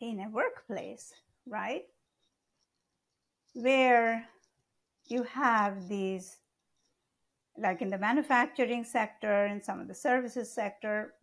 in 0.00 0.18
a 0.18 0.28
workplace, 0.28 1.14
right? 1.46 1.84
Where 3.54 4.26
you 5.10 5.24
have 5.24 5.88
these, 5.88 6.36
like 7.58 7.82
in 7.82 7.90
the 7.90 7.98
manufacturing 7.98 8.84
sector 8.84 9.44
and 9.46 9.62
some 9.62 9.80
of 9.80 9.88
the 9.88 9.94
services 9.94 10.52
sector, 10.52 11.14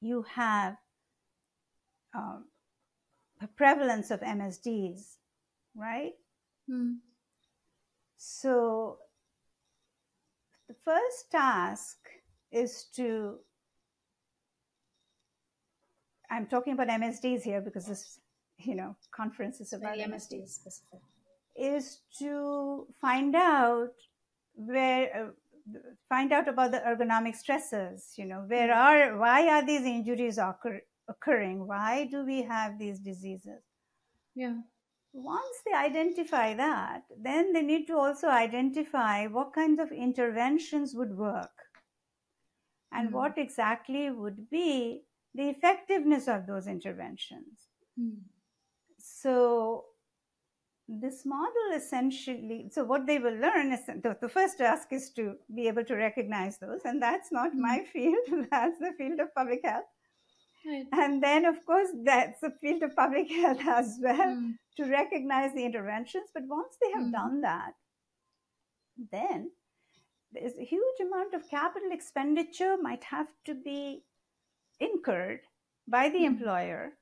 you 0.00 0.24
have 0.34 0.76
um, 2.14 2.44
a 3.42 3.46
prevalence 3.46 4.10
of 4.10 4.20
MSDs, 4.20 5.16
right? 5.74 6.12
Hmm. 6.68 6.94
So 8.16 8.98
the 10.68 10.74
first 10.84 11.30
task 11.30 11.96
is 12.50 12.86
to, 12.96 13.36
I'm 16.30 16.46
talking 16.46 16.72
about 16.72 16.88
MSDs 16.88 17.42
here 17.42 17.60
because 17.60 17.86
this, 17.86 18.18
you 18.58 18.74
know, 18.74 18.96
conference 19.12 19.60
is 19.60 19.72
about 19.72 19.96
Very 19.96 20.08
MSDs, 20.08 20.32
MSD 20.32 20.48
specific. 20.48 21.00
Is 21.58 22.00
to 22.18 22.86
find 23.00 23.34
out 23.34 23.92
where, 24.54 25.32
uh, 25.74 25.78
find 26.08 26.32
out 26.32 26.48
about 26.48 26.70
the 26.72 26.80
ergonomic 26.80 27.36
stresses, 27.36 28.14
you 28.16 28.24
know, 28.24 28.44
where 28.46 28.72
are, 28.72 29.16
why 29.18 29.48
are 29.48 29.64
these 29.66 29.82
injuries 29.84 30.38
occur, 30.38 30.80
occurring? 31.08 31.66
Why 31.66 32.06
do 32.06 32.24
we 32.24 32.42
have 32.42 32.78
these 32.78 32.98
diseases? 33.00 33.62
Yeah. 34.34 34.62
Once 35.12 35.56
they 35.64 35.72
identify 35.72 36.54
that, 36.54 37.04
then 37.18 37.52
they 37.52 37.62
need 37.62 37.86
to 37.86 37.96
also 37.96 38.28
identify 38.28 39.26
what 39.26 39.52
kinds 39.52 39.80
of 39.80 39.90
interventions 39.90 40.94
would 40.94 41.16
work 41.16 41.50
and 42.92 43.10
Mhm. 43.10 43.12
what 43.12 43.38
exactly 43.38 44.10
would 44.10 44.50
be 44.50 45.04
the 45.34 45.48
effectiveness 45.50 46.28
of 46.28 46.46
those 46.46 46.66
interventions. 46.66 47.68
Hmm. 47.96 48.20
So, 48.98 49.86
this 50.88 51.24
model 51.26 51.72
essentially, 51.74 52.68
so 52.70 52.84
what 52.84 53.06
they 53.06 53.18
will 53.18 53.34
learn 53.36 53.72
is 53.72 53.86
the, 53.86 54.16
the 54.20 54.28
first 54.28 54.58
task 54.58 54.92
is 54.92 55.10
to 55.12 55.36
be 55.54 55.68
able 55.68 55.84
to 55.84 55.94
recognize 55.96 56.58
those, 56.58 56.80
and 56.84 57.02
that's 57.02 57.32
not 57.32 57.54
my 57.54 57.84
field, 57.92 58.26
that's 58.50 58.78
the 58.78 58.92
field 58.98 59.20
of 59.20 59.34
public 59.34 59.60
health. 59.64 59.84
Right. 60.66 60.86
And 60.92 61.22
then, 61.22 61.44
of 61.44 61.64
course, 61.64 61.88
that's 62.04 62.40
the 62.40 62.50
field 62.60 62.82
of 62.82 62.94
public 62.96 63.30
health 63.32 63.66
as 63.66 63.98
well. 64.02 64.34
Hmm. 64.34 64.50
to 64.76 64.84
recognize 64.84 65.54
the 65.54 65.64
interventions. 65.64 66.28
But 66.34 66.42
once 66.46 66.76
they 66.82 66.90
have 66.92 67.04
Mhm. 67.04 67.12
done 67.12 67.40
that, 67.42 67.72
then 69.12 69.50
there's 70.32 70.56
a 70.58 70.64
huge 70.64 71.00
amount 71.00 71.34
of 71.34 71.48
capital 71.48 71.92
expenditure 71.92 72.76
might 72.80 73.04
have 73.04 73.28
to 73.44 73.54
be 73.54 74.04
incurred 74.80 75.40
by 75.88 76.08
the 76.10 76.20
Mhm. 76.20 76.26
employer, 76.26 76.98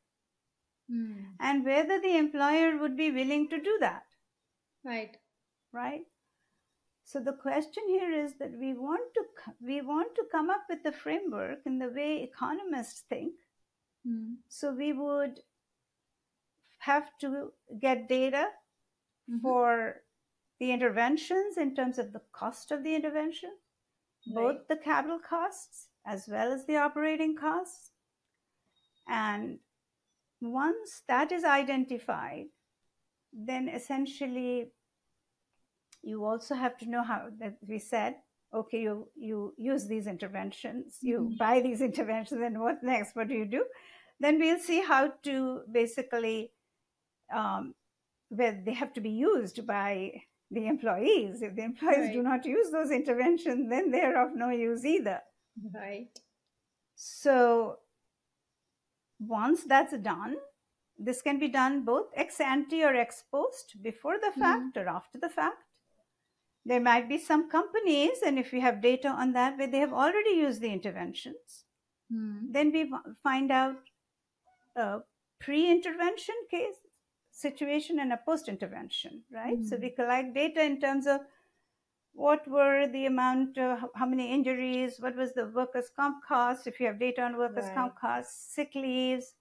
Hmm. 0.88 1.34
and 1.40 1.64
whether 1.64 2.00
the 2.00 2.16
employer 2.16 2.78
would 2.78 2.96
be 2.96 3.10
willing 3.10 3.48
to 3.50 3.60
do 3.60 3.78
that, 3.80 4.06
Right. 4.84 5.18
right? 5.72 6.06
So 7.04 7.20
the 7.20 7.32
question 7.34 7.84
here 7.88 8.10
is 8.12 8.34
that 8.38 8.52
we 8.52 8.74
want 8.74 9.14
to 9.14 9.54
we 9.60 9.80
want 9.80 10.14
to 10.16 10.24
come 10.32 10.50
up 10.50 10.66
with 10.68 10.84
a 10.86 10.92
framework 10.92 11.66
in 11.66 11.78
the 11.78 11.90
way 11.90 12.22
economists 12.22 13.00
think. 13.02 13.34
Hmm. 14.04 14.34
So 14.48 14.72
we 14.72 14.92
would 14.92 15.40
have 16.78 17.16
to 17.18 17.52
get 17.78 18.08
data 18.08 18.52
Mhm. 19.28 19.40
for 19.42 20.04
the 20.58 20.72
interventions 20.72 21.56
in 21.58 21.74
terms 21.74 21.98
of 21.98 22.12
the 22.12 22.20
cost 22.32 22.70
of 22.70 22.82
the 22.84 22.94
intervention, 22.94 23.58
both 24.26 24.68
the 24.68 24.76
capital 24.76 25.18
costs 25.20 25.88
as 26.04 26.28
well 26.28 26.52
as 26.52 26.66
the 26.66 26.76
operating 26.76 27.36
costs. 27.36 27.92
And 29.06 29.60
once 30.52 31.02
that 31.08 31.32
is 31.32 31.44
identified, 31.44 32.46
then 33.32 33.68
essentially 33.68 34.72
you 36.02 36.24
also 36.24 36.54
have 36.54 36.76
to 36.78 36.88
know 36.88 37.02
how 37.02 37.28
that 37.38 37.56
we 37.66 37.78
said 37.78 38.16
okay 38.52 38.80
you 38.82 39.08
you 39.16 39.54
use 39.56 39.86
these 39.86 40.06
interventions 40.06 40.98
you 41.00 41.20
Mhm. 41.20 41.38
buy 41.38 41.60
these 41.60 41.80
interventions 41.88 42.40
and 42.40 42.60
what 42.60 42.82
next 42.82 43.16
what 43.16 43.28
do 43.28 43.34
you 43.34 43.46
do 43.46 43.64
then 44.20 44.38
we'll 44.38 44.58
see 44.60 44.80
how 44.80 45.08
to 45.22 45.62
basically 45.72 46.52
um, 47.32 47.74
where 48.28 48.60
they 48.64 48.72
have 48.72 48.92
to 48.94 49.00
be 49.00 49.10
used 49.10 49.66
by 49.66 50.12
the 50.50 50.66
employees. 50.66 51.42
If 51.42 51.56
the 51.56 51.62
employees 51.64 52.12
do 52.12 52.22
not 52.22 52.44
use 52.44 52.70
those 52.70 52.90
interventions, 52.90 53.68
then 53.68 53.90
they're 53.90 54.24
of 54.24 54.36
no 54.36 54.50
use 54.50 54.84
either. 54.84 55.20
Right. 55.72 56.16
So 56.94 57.78
once 59.18 59.64
that's 59.64 59.96
done, 59.98 60.36
this 60.98 61.22
can 61.22 61.38
be 61.38 61.48
done 61.48 61.84
both 61.84 62.06
ex 62.14 62.40
ante 62.40 62.82
or 62.84 62.94
ex 62.94 63.22
post, 63.30 63.76
before 63.82 64.18
the 64.18 64.32
fact 64.32 64.76
or 64.76 64.88
after 64.88 65.18
the 65.18 65.28
fact. 65.28 65.58
There 66.64 66.80
might 66.80 67.08
be 67.08 67.18
some 67.18 67.50
companies, 67.50 68.22
and 68.24 68.38
if 68.38 68.52
you 68.52 68.60
have 68.60 68.80
data 68.80 69.08
on 69.08 69.32
that, 69.32 69.58
where 69.58 69.66
they 69.66 69.78
have 69.78 69.92
already 69.92 70.30
used 70.30 70.60
the 70.60 70.72
interventions, 70.72 71.64
Hmm. 72.10 72.52
then 72.52 72.70
we 72.72 72.92
find 73.22 73.50
out 73.50 73.76
a 74.76 75.00
pre-intervention 75.40 76.34
case 76.50 76.76
situation 77.30 77.98
and 77.98 78.12
a 78.12 78.16
post-intervention 78.24 79.24
right 79.30 79.64
so 79.64 79.76
Mhm. 79.76 79.80
we 79.82 79.90
collect 79.90 80.34
data 80.34 80.62
in 80.62 80.80
terms 80.80 81.06
of 81.06 81.20
what 82.14 82.46
were 82.48 82.86
the 82.86 83.06
amount 83.06 83.58
uh, 83.58 83.76
how- 83.94 84.06
many 84.06 84.30
injuries 84.32 84.98
what 85.00 85.16
was 85.16 85.32
the 85.34 85.46
workers 85.48 85.90
comp 85.96 86.24
cost 86.26 86.66
if 86.66 86.80
you 86.80 86.86
have 86.86 86.98
data 86.98 87.22
on 87.22 87.36
workers 87.36 87.70
comp 87.74 87.92
Right. 87.94 88.00
costs 88.00 88.54
sick 88.54 88.74
leaves 88.74 89.34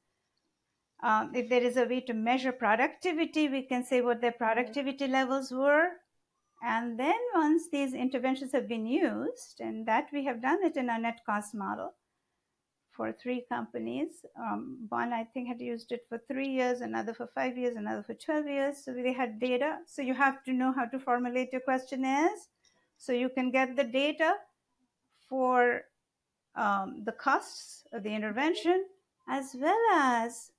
um, 1.03 1.35
if 1.35 1.49
there 1.49 1.61
is 1.61 1.77
a 1.77 1.85
way 1.85 2.01
to 2.01 2.13
measure 2.13 2.51
productivity 2.51 3.47
we 3.47 3.61
can 3.63 3.83
say 3.85 4.01
what 4.01 4.21
their 4.21 4.31
productivity 4.31 5.07
levels 5.07 5.51
were 5.51 5.87
and 6.63 6.99
then 6.99 7.19
once 7.35 7.69
these 7.71 7.93
interventions 7.93 8.51
have 8.53 8.67
been 8.67 8.85
used 8.87 9.59
and 9.59 9.85
that 9.87 10.07
we 10.13 10.25
have 10.25 10.41
done 10.41 10.63
it 10.63 10.77
in 10.77 10.89
our 10.89 10.99
net 10.99 11.19
cost 11.25 11.53
model 11.53 11.93
for 12.91 13.11
three 13.11 13.43
companies. 13.49 14.23
Um, 14.39 14.85
one, 14.89 15.13
I 15.13 15.23
think, 15.23 15.47
had 15.47 15.59
used 15.59 15.91
it 15.91 16.05
for 16.07 16.19
three 16.27 16.47
years, 16.47 16.81
another 16.81 17.13
for 17.13 17.27
five 17.33 17.57
years, 17.57 17.75
another 17.75 18.03
for 18.03 18.13
12 18.13 18.45
years. 18.47 18.85
So 18.85 18.93
they 18.93 19.13
had 19.13 19.39
data. 19.39 19.79
So 19.87 20.01
you 20.01 20.13
have 20.13 20.43
to 20.43 20.53
know 20.53 20.71
how 20.71 20.85
to 20.85 20.99
formulate 20.99 21.51
your 21.51 21.61
questionnaires 21.61 22.49
so 23.03 23.11
you 23.11 23.29
can 23.29 23.51
get 23.51 23.75
the 23.75 23.83
data 23.83 24.35
for 25.29 25.81
um, 26.55 27.03
the 27.05 27.11
costs 27.11 27.83
of 27.91 28.03
the 28.03 28.13
intervention 28.13 28.85
as 29.27 29.55
well 29.59 29.79
as 29.93 30.51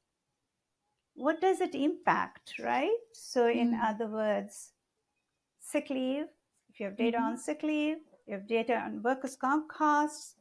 what 1.14 1.40
does 1.40 1.60
it 1.60 1.74
impact, 1.74 2.58
right? 2.58 2.98
So, 3.12 3.48
in 3.48 3.72
Mhm. 3.72 3.80
other 3.82 4.06
words, 4.08 4.72
sick 5.60 5.90
leave, 5.90 6.26
if 6.70 6.80
you 6.80 6.86
have 6.86 6.96
data 6.96 7.18
on 7.18 7.38
sick 7.38 7.62
leave, 7.62 7.98
you 8.26 8.34
have 8.34 8.46
data 8.48 8.74
on 8.76 9.02
workers' 9.02 9.36
comp 9.36 9.68
costs, 9.70 10.36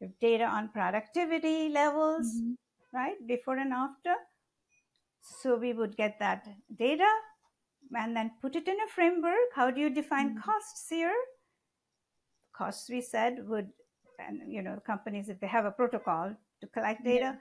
you 0.00 0.08
have 0.08 0.18
data 0.20 0.44
on 0.44 0.70
productivity 0.70 1.68
levels, 1.68 2.42
Mhm. 2.42 2.56
right? 2.92 3.16
Before 3.26 3.58
and 3.58 3.72
after. 3.72 4.14
So, 5.20 5.56
we 5.56 5.72
would 5.72 5.96
get 5.96 6.18
that 6.20 6.46
data 6.76 7.10
and 7.94 8.16
then 8.16 8.32
put 8.40 8.56
it 8.56 8.68
in 8.68 8.80
a 8.80 8.88
framework. 8.88 9.50
How 9.54 9.70
do 9.70 9.80
you 9.80 9.90
define 9.90 10.30
Mhm. 10.30 10.36
costs 10.36 10.88
here? 10.88 11.14
Costs, 12.56 12.88
we 12.88 13.00
said, 13.00 13.46
would, 13.48 13.68
and 14.18 14.40
you 14.52 14.62
know, 14.62 14.80
companies, 14.86 15.28
if 15.28 15.40
they 15.40 15.46
have 15.46 15.64
a 15.64 15.70
protocol 15.70 16.34
to 16.60 16.66
collect 16.68 17.04
data, 17.04 17.38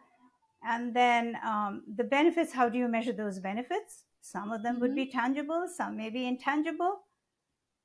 and 0.63 0.93
then 0.95 1.37
um, 1.45 1.83
the 1.95 2.03
benefits, 2.03 2.53
how 2.53 2.69
do 2.69 2.77
you 2.77 2.87
measure 2.87 3.13
those 3.13 3.39
benefits? 3.39 4.05
Some 4.21 4.51
of 4.51 4.63
them 4.63 4.79
would 4.79 4.95
be 4.95 5.05
tangible, 5.05 5.67
some 5.67 5.97
may 5.97 6.09
be 6.09 6.25
intangible. 6.27 7.01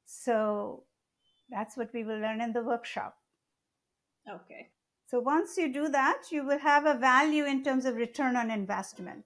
So 0.06 0.84
that's 1.50 1.76
what 1.76 1.92
we 1.92 2.04
will 2.04 2.18
learn 2.18 2.40
in 2.40 2.52
the 2.52 2.62
workshop. 2.62 3.16
Okay. 4.30 4.68
So 5.06 5.20
once 5.20 5.56
you 5.56 5.72
do 5.72 5.88
that, 5.88 6.22
you 6.30 6.44
will 6.46 6.58
have 6.58 6.86
a 6.86 6.94
value 6.94 7.44
in 7.44 7.64
terms 7.64 7.84
of 7.86 7.96
return 7.96 8.36
on 8.36 8.50
investment. 8.50 9.24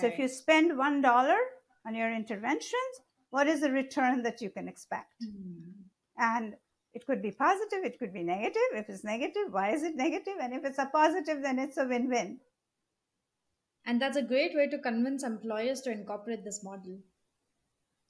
So 0.00 0.06
if 0.08 0.18
you 0.18 0.28
spend 0.28 0.76
one 0.76 1.00
dollar 1.00 1.38
on 1.86 1.94
your 1.94 2.12
interventions, 2.12 3.00
what 3.30 3.46
is 3.46 3.60
the 3.60 3.70
return 3.70 4.22
that 4.24 4.42
you 4.42 4.50
can 4.50 4.68
expect? 4.68 5.14
Mhm. 5.22 5.72
And 6.18 6.56
it 6.92 7.06
could 7.06 7.22
be 7.22 7.30
positive, 7.30 7.84
it 7.84 7.98
could 7.98 8.12
be 8.12 8.22
negative. 8.22 8.70
If 8.74 8.88
it's 8.88 9.04
negative, 9.04 9.52
why 9.52 9.70
is 9.72 9.82
it 9.82 9.94
negative? 9.94 10.34
And 10.40 10.52
if 10.54 10.64
it's 10.64 10.78
a 10.78 10.86
positive, 10.86 11.42
then 11.42 11.58
it's 11.58 11.76
a 11.76 11.84
win-win. 11.84 12.40
And 13.86 14.00
that's 14.00 14.16
a 14.16 14.22
great 14.22 14.54
way 14.54 14.68
to 14.68 14.78
convince 14.78 15.22
employers 15.22 15.80
to 15.82 15.90
incorporate 15.90 16.44
this 16.44 16.62
model. 16.62 16.98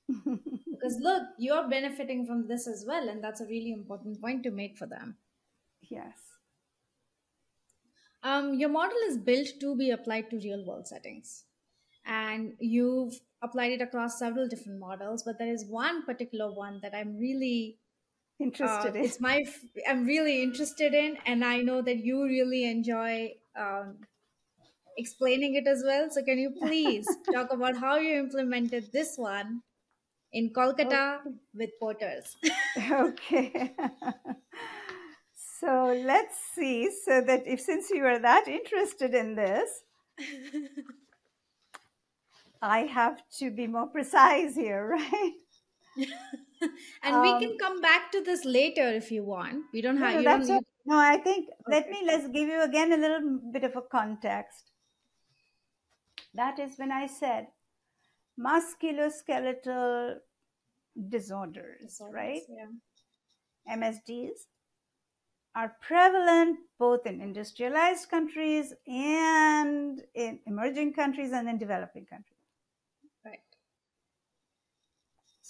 Because 0.80 0.98
look, 1.00 1.22
you're 1.38 1.68
benefiting 1.68 2.26
from 2.26 2.48
this 2.48 2.66
as 2.66 2.84
well, 2.86 3.08
and 3.08 3.22
that's 3.22 3.42
a 3.42 3.46
really 3.46 3.72
important 3.72 4.20
point 4.20 4.42
to 4.44 4.50
make 4.50 4.78
for 4.78 4.86
them. 4.86 5.16
yes. 5.82 6.18
Um, 8.22 8.54
your 8.54 8.70
model 8.70 8.96
is 9.08 9.18
built 9.18 9.48
to 9.60 9.76
be 9.76 9.90
applied 9.90 10.30
to 10.30 10.36
real 10.36 10.64
world 10.64 10.88
settings, 10.88 11.44
and 12.06 12.54
you've 12.58 13.20
applied 13.42 13.72
it 13.72 13.82
across 13.82 14.18
several 14.18 14.48
different 14.48 14.78
models. 14.78 15.22
But 15.22 15.38
there 15.38 15.52
is 15.52 15.66
one 15.66 16.04
particular 16.04 16.50
one 16.50 16.80
that 16.82 16.94
I'm 16.94 17.18
really 17.18 17.78
Interested 18.40 18.96
uh, 18.96 18.98
in. 18.98 19.04
it's 19.04 19.20
my 19.20 19.38
f- 19.46 19.64
I'm 19.88 20.04
really 20.06 20.42
interested 20.42 20.94
in, 20.94 21.18
and 21.26 21.44
I 21.44 21.60
know 21.60 21.82
that 21.82 21.98
you 21.98 22.24
really 22.24 22.64
enjoy 22.64 23.34
um, 23.56 23.98
explaining 24.96 25.54
it 25.54 25.66
as 25.66 25.82
well. 25.84 26.08
So 26.10 26.22
can 26.22 26.38
you 26.38 26.50
please 26.50 27.18
talk 27.32 27.52
about 27.52 27.76
how 27.76 27.96
you 27.96 28.18
implemented 28.18 28.92
this 28.92 29.16
one 29.16 29.62
in 30.32 30.50
Kolkata 30.50 31.20
with 31.54 31.70
porters? 31.80 32.36
okay. 32.90 33.74
so 35.34 36.02
let's 36.04 36.36
see. 36.54 36.90
So 37.04 37.20
that 37.22 37.46
if 37.46 37.60
since 37.60 37.90
you 37.90 38.04
are 38.04 38.18
that 38.18 38.48
interested 38.48 39.14
in 39.14 39.34
this, 39.34 39.82
I 42.62 42.80
have 42.80 43.22
to 43.38 43.50
be 43.50 43.66
more 43.66 43.86
precise 43.86 44.54
here, 44.54 44.86
right? 44.88 45.32
and 47.02 47.20
we 47.20 47.30
Um, 47.32 47.42
can 47.42 47.58
come 47.58 47.80
back 47.80 48.10
to 48.12 48.20
this 48.22 48.44
later 48.44 48.88
if 48.88 49.10
you 49.10 49.24
want. 49.24 49.64
We 49.72 49.80
don't 49.80 49.96
have 49.98 50.14
no, 50.14 50.20
you 50.20 50.24
don't. 50.28 50.50
all- 50.50 50.64
no, 50.86 50.98
I 50.98 51.16
think 51.18 51.48
let 51.68 51.90
me 51.90 52.02
let's 52.04 52.26
give 52.28 52.48
you 52.48 52.62
again 52.62 52.92
a 52.92 52.96
little 52.96 53.38
bit 53.52 53.64
of 53.64 53.76
a 53.76 53.82
context. 53.82 54.70
That 56.34 56.58
is 56.58 56.78
when 56.78 56.92
I 56.92 57.06
said 57.06 57.48
musculoskeletal 58.38 60.16
disorders, 61.08 62.00
you, 62.00 62.06
right? 62.12 62.42
Yeah. 62.48 62.66
MSDs 63.68 64.46
are 65.54 65.76
prevalent 65.80 66.58
both 66.78 67.06
in 67.06 67.20
industrialized 67.20 68.08
countries 68.08 68.72
and 68.86 70.02
in 70.14 70.40
emerging 70.46 70.92
countries 70.94 71.32
and 71.32 71.48
in 71.48 71.58
developing 71.58 72.06
countries. 72.06 72.38
Right. 73.24 73.40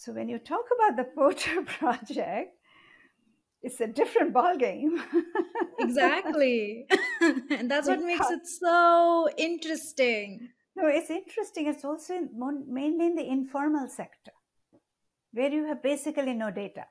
So 0.00 0.12
when 0.12 0.30
you 0.30 0.38
talk 0.38 0.64
about 0.74 0.96
the 0.96 1.04
Porter 1.04 1.60
project, 1.78 2.54
it's 3.62 3.82
a 3.82 3.86
different 3.86 4.32
ballgame. 4.32 4.96
Exactly. 5.78 6.86
and 7.50 7.70
that's 7.70 7.86
what 7.86 8.00
makes 8.00 8.30
it 8.30 8.46
so 8.46 9.28
interesting. 9.36 10.48
no, 10.74 10.86
it's 10.86 11.10
interesting. 11.10 11.66
It's 11.66 11.84
also 11.84 12.14
in, 12.14 12.30
mainly 12.66 13.08
in 13.08 13.14
the 13.14 13.28
informal 13.28 13.90
sector, 13.90 14.32
where 15.32 15.50
you 15.50 15.66
have 15.66 15.82
basically 15.82 16.32
no 16.32 16.50
data. 16.50 16.86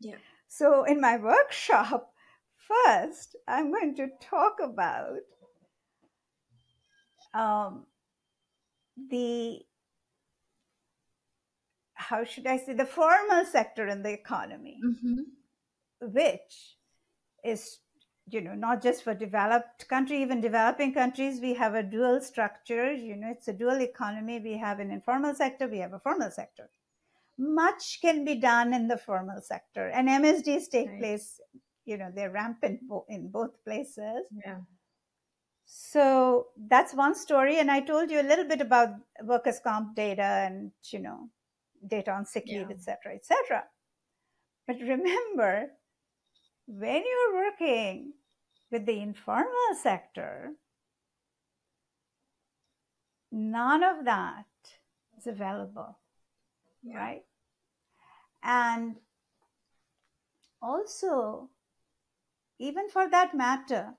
Yeah. 0.00 0.16
So 0.46 0.84
in 0.84 1.00
my 1.00 1.16
workshop, 1.16 2.12
first 2.68 3.34
I'm 3.48 3.70
going 3.70 3.94
to 3.96 4.08
talk 4.20 4.56
about 4.62 5.24
um, 7.32 7.86
the 9.10 9.60
how 12.08 12.24
should 12.24 12.46
I 12.46 12.56
say 12.58 12.72
the 12.74 12.86
formal 12.86 13.44
sector 13.44 13.86
in 13.94 14.02
the 14.02 14.12
economy, 14.12 14.78
Mm-hmm. 14.84 15.22
which 16.18 16.76
is 17.44 17.78
you 18.28 18.40
know 18.40 18.54
not 18.54 18.82
just 18.82 19.02
for 19.04 19.14
developed 19.14 19.86
country 19.88 20.20
even 20.22 20.40
developing 20.40 20.92
countries 20.92 21.40
we 21.40 21.54
have 21.54 21.74
a 21.76 21.82
dual 21.82 22.20
structure 22.20 22.92
you 22.92 23.14
know 23.16 23.28
it's 23.34 23.48
a 23.48 23.52
dual 23.52 23.80
economy 23.80 24.40
we 24.46 24.56
have 24.58 24.80
an 24.80 24.90
informal 24.90 25.34
sector 25.34 25.68
we 25.74 25.78
have 25.78 25.92
a 25.92 26.00
formal 26.06 26.30
sector 26.30 26.68
much 27.38 28.00
can 28.00 28.24
be 28.24 28.34
done 28.34 28.74
in 28.78 28.88
the 28.88 28.98
formal 28.98 29.40
sector 29.40 29.86
and 29.90 30.08
msds 30.08 30.68
take 30.72 30.88
Right. 30.88 30.98
place 31.04 31.40
you 31.84 31.96
know 31.96 32.10
they're 32.16 32.32
rampant 32.32 32.80
in 33.08 33.28
both 33.38 33.54
places 33.64 34.24
Yeah. 34.44 34.58
so 35.66 36.48
that's 36.68 36.94
one 36.94 37.14
story 37.14 37.58
and 37.58 37.70
i 37.70 37.80
told 37.80 38.10
you 38.10 38.20
a 38.20 38.28
little 38.30 38.48
bit 38.54 38.60
about 38.60 38.90
workers 39.22 39.60
comp 39.60 39.94
data 39.94 40.22
and 40.48 40.72
you 40.92 40.98
know 40.98 41.28
data 41.86 42.10
on 42.12 42.24
sick 42.24 42.44
leave 42.46 42.68
Yeah. 42.70 42.76
etc 42.76 43.14
etc 43.14 43.64
but 44.66 44.76
remember 44.80 45.70
when 46.66 47.02
you're 47.10 47.34
working 47.34 48.12
with 48.70 48.86
the 48.86 48.98
informal 49.00 49.74
sector 49.82 50.52
none 53.32 53.82
of 53.82 54.04
that 54.04 54.46
is 55.18 55.26
available 55.26 55.98
Yeah. 56.82 56.96
right 56.98 57.24
and 58.42 58.96
also 60.62 61.50
even 62.58 62.88
for 62.88 63.08
that 63.10 63.34
matter 63.34 63.94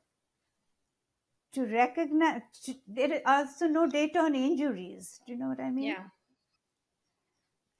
to 1.53 1.65
recognize 1.65 2.41
to, 2.63 2.75
there 2.87 3.11
is 3.13 3.21
also 3.25 3.67
no 3.67 3.87
data 3.87 4.19
on 4.19 4.35
injuries 4.35 5.19
do 5.25 5.33
you 5.33 5.39
know 5.39 5.47
what 5.49 5.59
i 5.59 5.69
mean 5.69 5.85
Yeah. 5.85 6.05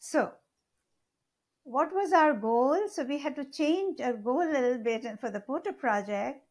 So 0.10 0.22
what 1.64 1.94
was 1.94 2.14
our 2.14 2.34
goal 2.34 2.88
so 2.88 3.04
we 3.04 3.18
had 3.20 3.36
to 3.36 3.44
change 3.46 4.00
our 4.02 4.14
goal 4.28 4.42
a 4.42 4.54
little 4.58 4.84
bit 4.84 5.06
for 5.20 5.30
the 5.30 5.40
porter 5.42 5.74
project 5.74 6.46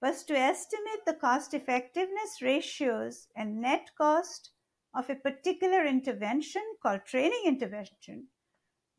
was 0.00 0.22
to 0.24 0.36
estimate 0.36 1.04
the 1.06 1.14
cost 1.14 1.52
effectiveness 1.54 2.40
ratios 2.40 3.26
and 3.36 3.60
net 3.60 3.90
cost 3.98 4.50
of 4.94 5.10
a 5.10 5.16
particular 5.16 5.84
intervention 5.84 6.62
called 6.82 7.04
training 7.04 7.42
intervention 7.46 8.28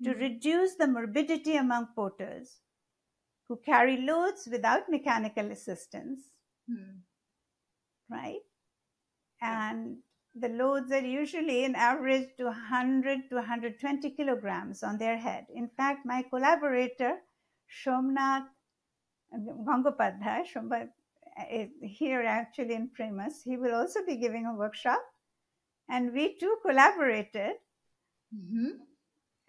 to 0.03 0.11
Mhm. 0.11 0.19
reduce 0.25 0.75
the 0.75 0.87
morbidity 0.87 1.55
among 1.55 1.87
porters 1.95 2.61
who 3.47 3.57
carry 3.57 3.97
loads 3.97 4.47
without 4.51 4.89
mechanical 4.89 5.51
assistance, 5.51 6.31
Hmm. 6.67 7.03
right? 8.09 8.43
And 9.41 10.03
the 10.35 10.49
loads 10.49 10.91
are 10.91 10.99
usually 11.05 11.63
in 11.63 11.75
average 11.75 12.29
to 12.37 12.45
100 12.45 13.29
to 13.29 13.35
120 13.35 14.11
kilograms 14.11 14.83
on 14.83 14.97
their 14.97 15.17
head. 15.17 15.47
In 15.53 15.67
fact, 15.69 16.05
my 16.05 16.23
collaborator, 16.23 17.19
Somnath 17.83 18.47
Gangopadhyay, 19.33 20.45
Somnath, 20.53 20.89
is 21.51 21.69
here 21.81 22.21
actually 22.21 22.75
in 22.75 22.89
PREMUS, 22.89 23.43
he 23.43 23.57
will 23.57 23.75
also 23.75 24.05
be 24.05 24.17
giving 24.17 24.45
a 24.45 24.53
workshop. 24.55 25.01
And 25.89 26.13
we 26.13 26.37
too 26.37 26.57
collaborated 26.65 27.57
Mhm. 28.33 28.79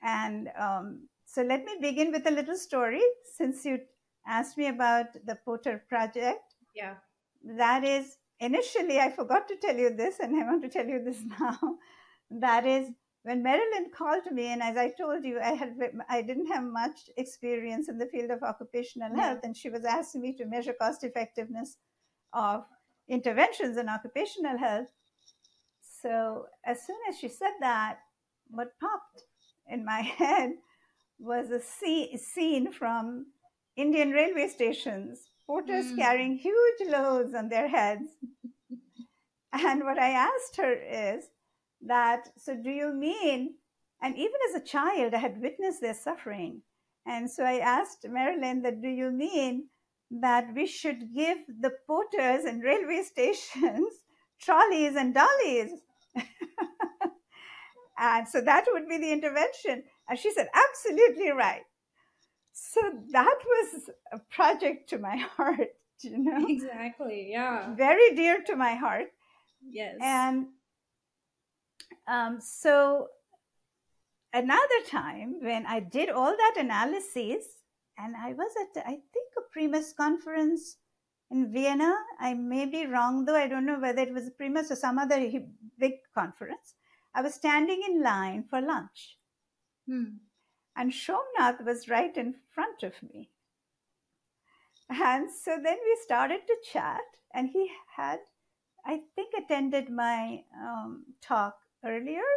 And 0.03 0.51
um, 0.57 1.09
so 1.25 1.43
let 1.43 1.65
me 1.65 1.77
begin 1.81 2.13
with 2.13 2.27
a 2.27 2.31
little 2.31 2.57
story 2.57 3.03
since 3.37 3.65
you 3.65 3.81
asked 4.27 4.59
me 4.59 4.69
about 4.69 5.13
the 5.25 5.37
Porter 5.45 5.85
project. 5.89 6.55
Yeah. 6.75 6.97
That 7.45 7.85
is, 7.85 8.19
initially, 8.43 8.99
I 8.99 9.11
forgot 9.11 9.49
to 9.49 9.57
tell 9.57 9.77
you 9.77 9.91
this, 9.91 10.19
and 10.21 10.37
I 10.37 10.45
want 10.45 10.63
to 10.63 10.69
tell 10.69 10.87
you 10.87 11.03
this 11.03 11.23
now. 11.41 11.59
That 12.31 12.67
is, 12.67 12.89
when 13.23 13.43
Marilyn 13.43 13.91
called 13.97 14.31
me, 14.33 14.47
and 14.47 14.63
as 14.63 14.77
I 14.77 14.91
told 14.91 15.25
you, 15.25 15.39
I 15.41 15.53
had 15.53 15.77
I 16.09 16.23
didn't 16.23 16.53
have 16.53 16.65
much 16.65 17.11
experience 17.17 17.89
in 17.89 17.99
the 17.99 18.07
field 18.07 18.31
of 18.31 18.43
occupational 18.43 19.15
health, 19.15 19.41
and 19.45 19.57
she 19.57 19.71
was 19.71 19.85
asking 19.85 20.23
me 20.23 20.35
to 20.37 20.47
measure 20.47 20.75
cost 20.81 21.05
effectiveness 21.05 21.77
of 22.33 22.65
interventions 23.09 23.77
in 23.77 23.89
occupational 23.89 24.59
health. 24.59 24.89
So 26.03 26.47
as 26.65 26.85
soon 26.87 26.97
as 27.09 27.19
she 27.19 27.29
said 27.29 27.53
that, 27.61 27.99
what 28.49 28.79
popped 28.81 29.25
in 29.69 29.85
my 29.85 30.01
head 30.21 30.53
was 31.19 31.51
a 31.51 31.61
scene 31.61 32.73
from 32.73 33.27
Indian 33.77 34.11
railway 34.11 34.49
stations, 34.49 35.31
porters 35.53 35.93
Mm. 35.93 35.97
carrying 35.99 36.37
huge 36.39 36.81
loads 36.89 37.35
on 37.35 37.49
their 37.51 37.69
heads. 37.69 38.09
And 39.53 39.85
what 39.85 39.99
I 39.99 40.11
asked 40.11 40.57
her 40.57 40.73
is 40.73 41.29
that, 41.83 42.31
so 42.39 42.55
do 42.57 42.71
you 42.71 42.93
mean, 42.95 43.57
and 44.01 44.17
even 44.17 44.41
as 44.49 44.55
a 44.55 44.65
child, 44.65 45.13
I 45.13 45.19
had 45.19 45.43
witnessed 45.43 45.83
their 45.83 45.95
suffering. 46.07 46.63
And 47.05 47.31
so 47.31 47.45
I 47.45 47.59
asked 47.59 48.09
Marilyn 48.09 48.63
that, 48.63 48.81
do 48.81 48.89
you 48.89 49.11
mean 49.11 49.69
that 50.11 50.55
we 50.55 50.67
should 50.67 51.15
give 51.15 51.39
the 51.65 51.73
porters 51.87 52.45
and 52.45 52.63
railway 52.63 53.03
stations 53.13 53.93
trolleys 54.41 54.97
and 54.97 55.13
dollies? 55.15 55.73
and 57.99 58.27
so 58.27 58.41
that 58.41 58.65
would 58.73 58.89
be 58.89 58.99
the 58.99 59.13
intervention. 59.13 59.85
And 60.09 60.19
she 60.19 60.33
said, 60.33 60.49
absolutely 60.55 61.31
right. 61.31 61.63
So 62.53 62.81
that 63.13 63.39
was 63.47 63.91
a 64.13 64.19
project 64.31 64.89
to 64.91 64.99
my 64.99 65.17
heart, 65.37 65.75
you 66.03 66.19
know, 66.19 66.47
Exactly. 66.49 67.29
Yeah. 67.31 67.75
very 67.75 68.15
dear 68.15 68.43
to 68.47 68.57
my 68.57 68.75
heart. 68.75 69.09
Yes. 69.69 69.97
And 70.03 70.47
um, 72.07 72.41
so 72.41 73.09
another 74.33 74.81
time 74.89 75.37
when 75.41 75.67
I 75.67 75.81
did 75.81 76.11
all 76.11 76.35
that 76.37 76.55
analysis, 76.59 77.45
and 77.99 78.15
I 78.17 78.33
was 78.33 78.51
at, 78.61 78.83
I 78.87 78.91
think, 79.13 79.29
a 79.39 79.43
PREMUS 79.53 79.95
conference 79.97 80.77
in 81.31 81.53
Vienna. 81.53 81.95
I 82.19 82.35
may 82.35 82.67
be 82.67 82.87
wrong, 82.87 83.25
though. 83.25 83.37
I 83.37 83.47
don't 83.47 83.67
know 83.67 83.79
whether 83.79 84.03
it 84.03 84.13
was 84.13 84.27
a 84.27 84.31
PREMUS 84.31 84.71
or 84.71 84.77
some 84.77 84.99
other 84.99 85.31
big 85.79 85.93
conference. 86.15 86.75
I 87.15 87.23
was 87.23 87.35
standing 87.35 87.83
in 87.89 88.03
line 88.03 88.45
for 88.49 88.61
lunch, 88.61 89.19
Hmm. 89.87 90.17
And 90.77 90.93
Somnath 90.93 91.61
was 91.65 91.89
right 91.89 92.17
in 92.17 92.35
front 92.55 92.83
of 92.83 93.03
me. 93.03 93.31
And 94.91 95.31
so 95.31 95.59
then 95.63 95.79
we 95.85 95.97
started 96.05 96.47
to 96.47 96.57
chat, 96.73 97.01
and 97.35 97.49
he 97.49 97.71
had, 97.97 98.21
I 98.85 99.03
think, 99.17 99.35
attended 99.35 99.91
my 99.91 100.45
um, 100.57 101.05
talk 101.21 101.57
earlier. 101.85 102.29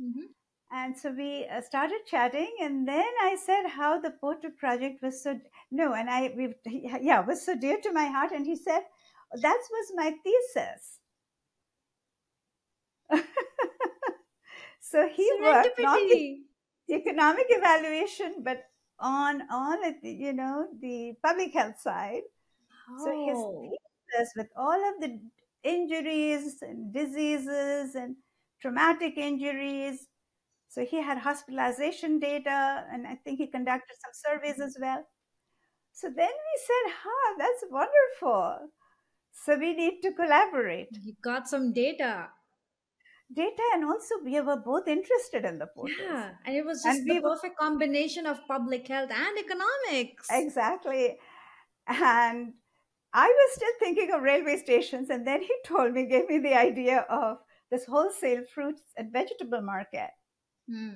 Mhm. 0.00 0.34
And 0.70 0.96
so 0.98 1.10
we 1.12 1.46
uh, 1.46 1.60
started 1.62 2.06
chatting, 2.06 2.56
and 2.60 2.88
then 2.88 3.12
I 3.22 3.36
said 3.36 3.66
how 3.68 4.00
the 4.00 4.10
Porter 4.10 4.50
project 4.50 5.02
was 5.02 5.22
so 5.22 5.40
no, 5.70 5.94
and 5.94 6.10
I 6.10 6.32
we 6.36 6.54
yeah 7.00 7.20
was 7.20 7.44
so 7.44 7.54
dear 7.56 7.80
to 7.80 7.92
my 7.92 8.06
heart, 8.06 8.32
and 8.32 8.46
he 8.46 8.56
said 8.56 8.84
that 9.32 9.62
was 9.70 9.92
my 9.94 10.12
thesis. 10.24 11.00
so 14.80 15.08
he 15.08 15.32
worked 15.40 15.78
not 15.78 16.02
Serendipity. 16.08 16.44
Economic 16.90 17.46
evaluation, 17.50 18.42
but 18.42 18.64
on 18.98 19.42
on 19.50 19.84
it, 19.84 20.02
you 20.04 20.32
know 20.32 20.68
the 20.80 21.14
public 21.22 21.52
health 21.52 21.80
side. 21.80 22.22
So 22.96 23.12
his 23.24 23.46
Oh. 23.46 23.78
thesis 24.10 24.32
with 24.36 24.50
all 24.56 24.82
of 24.90 25.00
the 25.00 25.20
injuries 25.62 26.62
and 26.62 26.92
diseases 26.92 27.94
and 27.94 28.16
traumatic 28.60 29.16
injuries. 29.18 30.08
So 30.68 30.84
he 30.86 31.02
had 31.02 31.18
hospitalization 31.18 32.20
data, 32.20 32.86
and 32.90 33.06
I 33.06 33.16
think 33.16 33.38
he 33.38 33.48
conducted 33.48 33.96
some 34.04 34.12
surveys 34.14 34.60
as 34.60 34.78
well. 34.80 35.06
So 35.92 36.08
then 36.10 36.30
we 36.30 36.62
said, 36.66 36.92
"Ha, 37.02 37.34
that's 37.38 37.64
wonderful." 37.70 38.72
So 39.32 39.58
we 39.58 39.74
need 39.74 40.02
to 40.02 40.12
collaborate. 40.14 40.98
You 41.00 41.14
got 41.22 41.48
some 41.48 41.72
data. 41.72 42.32
Data, 43.32 43.62
and 43.74 43.84
also 43.84 44.14
we 44.24 44.40
were 44.40 44.56
both 44.56 44.86
interested 44.88 45.44
in 45.44 45.58
the 45.58 45.66
portals. 45.66 45.98
Yeah. 46.00 46.30
And 46.44 46.56
it 46.56 46.64
was 46.64 46.82
just 46.82 46.86
And 46.86 46.96
just 46.98 47.08
we 47.08 47.18
the 47.18 47.22
were- 47.28 47.34
perfect 47.34 47.58
combination 47.58 48.26
of 48.26 48.38
public 48.46 48.86
health 48.88 49.10
and 49.10 49.38
economics. 49.38 50.28
Exactly. 50.30 51.18
And 51.88 52.54
I 53.12 53.26
was 53.28 53.54
still 53.54 53.72
thinking 53.80 54.12
of 54.12 54.22
railway 54.22 54.56
stations, 54.58 55.10
and 55.10 55.26
then 55.26 55.42
he 55.42 55.54
told 55.66 55.92
me, 55.94 56.06
gave 56.06 56.28
me 56.28 56.38
the 56.38 56.54
idea 56.54 57.00
of 57.10 57.38
this 57.70 57.84
wholesale 57.86 58.44
fruits 58.44 58.82
and 58.96 59.12
vegetable 59.12 59.60
market 59.60 60.10
Hmm. 60.68 60.94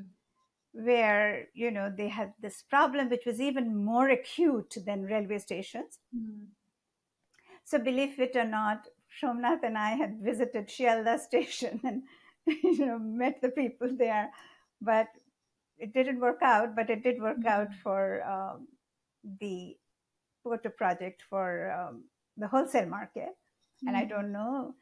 where, 0.73 1.49
you 1.55 1.71
know, 1.71 1.93
they 1.97 2.09
had 2.09 2.33
this 2.41 2.63
problem 2.63 3.09
which 3.09 3.27
was 3.27 3.41
even 3.41 3.85
more 3.85 4.09
acute 4.09 4.77
than 4.87 5.03
railway 5.05 5.39
stations. 5.39 5.99
Hmm. 6.15 6.45
So, 7.65 7.79
believe 7.79 8.19
it 8.21 8.37
or 8.37 8.45
not, 8.45 8.89
Somnath 9.21 9.63
and 9.63 9.77
I 9.79 9.91
had 9.91 10.21
visited 10.21 10.69
Sealdah 10.69 11.19
station 11.29 11.81
and, 11.85 12.03
you 12.65 12.87
know, 12.87 12.99
met 12.99 13.41
the 13.43 13.51
people 13.51 13.89
there. 13.97 14.31
But 14.81 15.09
it 15.79 15.93
didn't 15.95 16.21
work 16.21 16.41
out, 16.43 16.77
but 16.77 16.91
it 16.91 17.03
did 17.03 17.21
work 17.21 17.45
out 17.47 17.75
for 17.83 18.23
um, 18.25 18.69
the 19.41 19.77
Porter 20.43 20.71
project 20.71 21.23
for 21.29 21.71
um, 21.73 22.05
the 22.37 22.49
wholesale 22.49 22.87
market. 22.87 23.31
And 23.87 23.97
I 23.97 24.05
Hmm. 24.05 24.07
don't 24.07 24.33
know, 24.33 24.75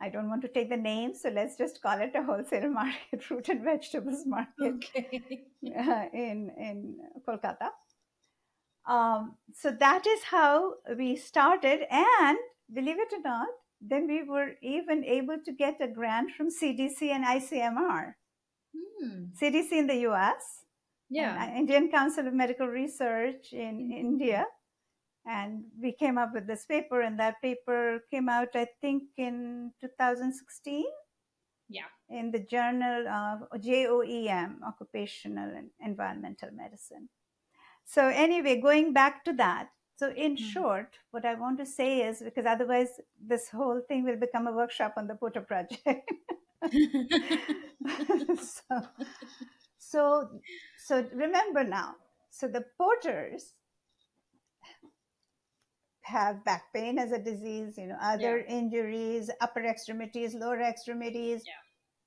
I 0.00 0.08
don't 0.10 0.28
want 0.28 0.42
to 0.42 0.48
take 0.48 0.70
the 0.70 0.76
name, 0.76 1.14
so 1.14 1.28
let's 1.30 1.56
just 1.56 1.82
call 1.82 2.00
it 2.00 2.14
a 2.14 2.22
wholesale 2.22 2.70
market, 2.80 3.22
fruit 3.22 3.48
and 3.48 3.62
vegetables 3.64 4.24
market 4.26 4.76
Okay. 4.84 5.46
uh, 5.78 6.06
in 6.12 6.50
in 6.58 6.98
Kolkata. 7.26 7.70
Um, 8.86 9.36
so 9.54 9.70
that 9.70 10.06
is 10.06 10.24
how 10.24 10.74
we 10.96 11.16
started, 11.16 11.86
and 11.90 12.38
believe 12.72 12.98
it 12.98 13.12
or 13.12 13.20
not, 13.20 13.48
then 13.88 14.06
we 14.06 14.22
were 14.22 14.54
even 14.62 15.04
able 15.04 15.38
to 15.44 15.52
get 15.52 15.80
a 15.80 15.88
grant 15.88 16.32
from 16.32 16.48
CDC 16.48 17.10
and 17.10 17.24
ICMR. 17.24 18.14
Hmm. 18.74 19.24
CDC 19.40 19.72
in 19.72 19.86
the 19.86 19.96
U.S. 20.10 20.64
Yeah. 21.10 21.54
Indian 21.56 21.90
Council 21.90 22.26
of 22.26 22.34
Medical 22.34 22.66
Research 22.66 23.52
in 23.52 23.88
Mhm. 23.88 23.98
India, 23.98 24.46
and 25.26 25.64
we 25.80 25.92
came 25.92 26.18
up 26.18 26.32
with 26.34 26.46
this 26.46 26.66
paper, 26.66 27.00
and 27.02 27.18
that 27.20 27.40
paper 27.42 28.04
came 28.10 28.28
out, 28.28 28.56
I 28.56 28.66
think, 28.80 29.04
in 29.16 29.72
2016 29.80 30.86
Yeah. 31.68 31.88
in 32.08 32.30
the 32.32 32.40
journal 32.40 33.08
of 33.08 33.48
JOEM, 33.60 34.62
Occupational 34.62 35.50
and 35.56 35.70
Environmental 35.80 36.50
Medicine. 36.52 37.08
So, 37.84 38.08
anyway, 38.08 38.60
going 38.60 38.92
back 38.92 39.24
to 39.24 39.32
that. 39.34 39.68
So, 39.96 40.10
in 40.10 40.36
Hmm. 40.38 40.52
short, 40.52 40.98
what 41.10 41.24
I 41.24 41.34
want 41.34 41.58
to 41.58 41.66
say 41.66 42.02
is 42.06 42.20
because 42.22 42.46
otherwise, 42.46 43.00
this 43.20 43.48
whole 43.50 43.80
thing 43.80 44.04
will 44.04 44.16
become 44.16 44.46
a 44.46 44.52
workshop 44.52 44.94
on 44.96 45.06
the 45.06 45.14
Porter 45.14 45.40
project. 45.42 46.10
so, 48.36 48.82
so, 49.78 50.40
so 50.76 51.08
remember 51.12 51.64
now. 51.64 51.96
So, 52.30 52.48
the 52.48 52.64
porters 52.76 53.54
have 56.02 56.44
back 56.44 56.72
pain 56.72 56.98
as 56.98 57.12
a 57.12 57.18
disease, 57.18 57.76
you 57.78 57.86
know, 57.86 57.96
other 58.00 58.38
injuries, 58.40 59.30
upper 59.40 59.64
extremities, 59.64 60.34
lower 60.34 60.60
extremities, 60.60 61.46
Yeah. 61.46 61.52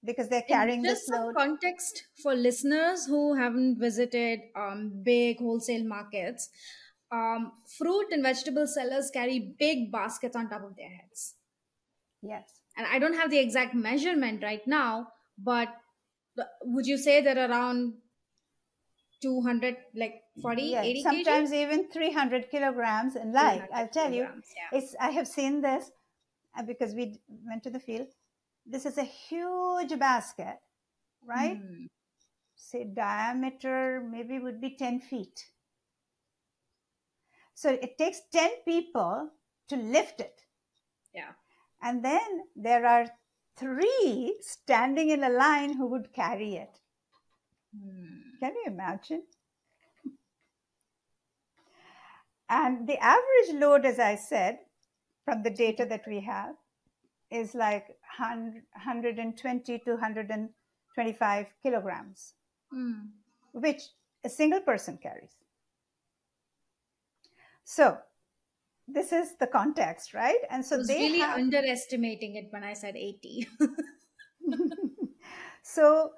because 0.03 0.29
they're 0.29 0.41
And 0.49 0.57
carrying 0.57 0.83
just 0.83 1.01
this 1.01 1.07
some 1.07 1.27
load. 1.27 1.35
context 1.35 2.03
for 2.21 2.33
listeners 2.35 3.05
who 3.05 3.35
haven't 3.35 3.77
visited 3.79 4.41
um, 4.55 4.91
big 5.03 5.39
wholesale 5.39 5.83
markets. 5.83 6.49
Um, 7.11 7.53
fruit 7.77 8.07
and 8.11 8.21
vegetable 8.21 8.67
sellers 8.67 9.09
carry 9.11 9.55
big 9.57 9.91
baskets 9.91 10.35
on 10.35 10.49
top 10.49 10.63
of 10.63 10.75
their 10.75 10.89
heads. 10.89 11.35
Yes. 12.21 12.49
And 12.77 12.85
I 12.85 12.99
don't 12.99 13.15
have 13.15 13.31
the 13.31 13.39
exact 13.39 13.73
measurement 13.73 14.43
right 14.43 14.65
now, 14.67 15.07
but 15.37 15.69
would 16.63 16.85
you 16.85 16.97
say 16.97 17.21
that 17.21 17.37
around 17.37 17.93
200, 19.21 19.77
like 19.95 20.21
40, 20.41 20.61
Yes, 20.61 20.85
80 20.85 21.03
sometimes 21.03 21.53
even 21.53 21.89
300 21.89 22.51
kilograms. 22.51 23.15
Like, 23.15 23.61
kg? 23.61 23.67
I'll 23.73 23.87
tell 23.87 24.11
you, 24.11 24.21
yeah. 24.21 24.77
it's, 24.77 24.95
I 24.99 25.09
have 25.09 25.27
seen 25.27 25.61
this 25.61 25.91
uh, 26.57 26.63
because 26.63 26.93
we 26.93 27.19
went 27.47 27.63
to 27.63 27.69
the 27.69 27.79
field. 27.79 28.07
This 28.65 28.85
is 28.85 28.97
a 28.97 29.03
huge 29.03 29.97
basket, 29.97 30.57
right? 31.25 31.57
Hmm. 31.57 31.85
Say 32.55 32.83
diameter 32.83 34.03
maybe 34.07 34.39
would 34.39 34.59
be 34.59 34.75
10 34.75 34.99
feet. 34.99 35.49
So 37.57 37.71
it 37.71 37.97
takes 37.97 38.21
10 38.31 38.51
people 38.65 39.31
to 39.69 39.75
lift 39.75 40.19
it. 40.19 40.43
Yeah. 41.11 41.31
And 41.81 42.05
then 42.05 42.43
there 42.55 42.85
are 42.85 43.07
three 43.55 44.37
standing 44.41 45.09
in 45.09 45.23
a 45.23 45.29
line 45.31 45.73
who 45.73 45.87
would 45.87 46.13
carry 46.13 46.53
it. 46.53 46.79
Hmm. 47.75 48.37
Can 48.39 48.53
you 48.53 48.65
imagine? 48.67 49.23
And 52.47 52.87
the 52.87 52.99
average 52.99 53.55
load, 53.55 53.87
as 53.87 53.97
I 53.97 54.17
said, 54.17 54.59
from 55.25 55.41
the 55.41 55.49
data 55.49 55.83
that 55.89 56.07
we 56.07 56.19
have, 56.19 56.53
is 57.31 57.55
like 57.55 57.87
100, 58.19 58.61
120 58.73 59.79
to 59.79 59.91
125 59.93 61.47
kilograms, 61.63 62.35
Mm. 62.71 63.09
which 63.53 63.81
a 64.23 64.29
single 64.29 64.61
person 64.61 64.99
carries. 64.99 65.35
So, 67.69 67.97
this 68.87 69.11
is 69.11 69.35
the 69.35 69.47
context, 69.47 70.13
right? 70.13 70.39
And 70.49 70.65
so 70.65 70.75
I 70.75 70.79
was 70.79 70.87
they 70.87 70.99
really 70.99 71.19
have, 71.19 71.37
underestimating 71.37 72.35
it 72.35 72.47
when 72.51 72.63
I 72.63 72.73
said 72.73 72.95
80. 72.95 73.47
so 75.61 76.11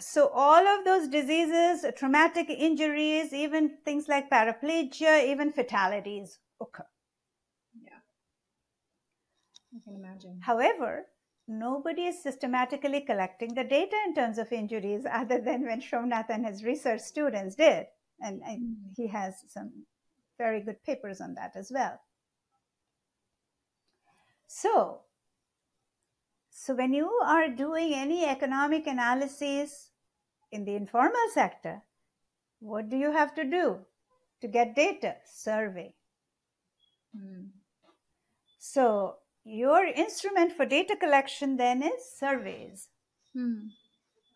so 0.00 0.28
all 0.34 0.66
of 0.66 0.84
those 0.84 1.06
diseases 1.06 1.84
traumatic 1.96 2.50
injuries 2.50 3.32
even 3.32 3.76
things 3.84 4.08
like 4.08 4.28
paraplegia 4.30 5.24
even 5.30 5.52
fatalities 5.52 6.40
occur 6.60 6.86
Yeah. 7.84 8.00
I 9.76 9.78
can 9.84 9.94
imagine. 9.94 10.40
however 10.40 11.06
nobody 11.46 12.06
is 12.06 12.20
systematically 12.22 13.02
collecting 13.02 13.54
the 13.54 13.64
data 13.64 13.96
in 14.06 14.14
terms 14.14 14.38
of 14.38 14.50
injuries 14.50 15.04
other 15.20 15.40
than 15.40 15.62
when 15.66 15.80
Somnath 15.80 16.30
and 16.30 16.46
his 16.46 16.64
research 16.64 17.00
students 17.00 17.54
did 17.54 17.86
and, 18.22 18.40
and 18.42 18.76
he 18.96 19.06
has 19.06 19.34
some 19.48 19.70
very 20.38 20.60
good 20.60 20.82
papers 20.84 21.20
on 21.20 21.34
that 21.34 21.52
as 21.54 21.70
well 21.74 22.00
so 24.46 25.02
so 26.64 26.76
when 26.76 26.92
you 26.92 27.08
are 27.24 27.48
doing 27.48 27.92
any 27.92 28.24
economic 28.24 28.86
analysis 28.86 29.90
in 30.52 30.64
the 30.64 30.76
informal 30.76 31.28
sector, 31.34 31.82
what 32.60 32.88
do 32.88 32.96
you 32.96 33.10
have 33.10 33.34
to 33.34 33.42
do 33.42 33.78
to 34.40 34.46
get 34.46 34.76
data? 34.76 35.16
Survey. 35.24 35.94
Mm. 37.16 37.48
So 38.60 39.16
your 39.42 39.84
instrument 39.86 40.52
for 40.52 40.64
data 40.64 40.94
collection 40.94 41.56
then 41.56 41.82
is 41.82 42.14
surveys, 42.16 42.88
Mm. 43.36 43.70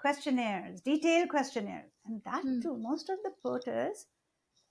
Questionnaires, 0.06 0.80
detailed 0.82 1.28
questionnaires. 1.28 1.92
And 2.04 2.22
that 2.24 2.42
Hmm. 2.42 2.60
too, 2.60 2.76
most 2.76 3.08
of 3.10 3.18
the 3.24 3.32
porters 3.42 4.06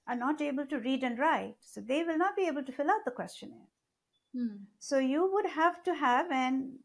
are 0.08 0.16
not 0.16 0.42
able 0.42 0.66
to 0.68 0.80
read 0.80 1.04
and 1.04 1.20
write. 1.20 1.58
So 1.60 1.82
they 1.82 2.04
will 2.04 2.18
not 2.18 2.36
be 2.38 2.48
able 2.48 2.64
to 2.64 2.72
fill 2.72 2.90
out 2.90 3.04
the 3.06 3.12
questionnaire. 3.12 3.68
Mm. 4.34 4.66
So 4.80 4.98
you 5.00 5.22
would 5.34 5.46
have 5.48 5.84
to 5.84 5.94
have, 5.94 6.32
and 6.32 6.80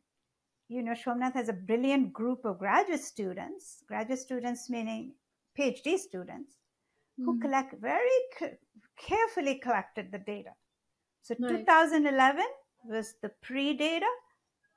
you 0.68 0.82
know, 0.82 0.94
Somnath 0.94 1.34
has 1.34 1.48
a 1.48 1.52
brilliant 1.52 2.12
group 2.12 2.44
of 2.44 2.58
graduate 2.58 3.02
students, 3.02 3.82
graduate 3.88 4.18
students 4.20 4.68
meaning 4.70 5.14
PhD 5.58 5.96
students, 5.98 6.58
who 7.16 7.36
Mm. 7.36 7.42
collect 7.42 7.74
very 7.80 8.18
carefully 8.96 9.56
collected 9.66 10.10
the 10.12 10.18
data. 10.18 10.54
So 11.22 11.34
Right. 11.38 11.58
2011 11.58 12.46
was 12.84 13.14
the 13.22 13.30
pre-data, 13.46 14.10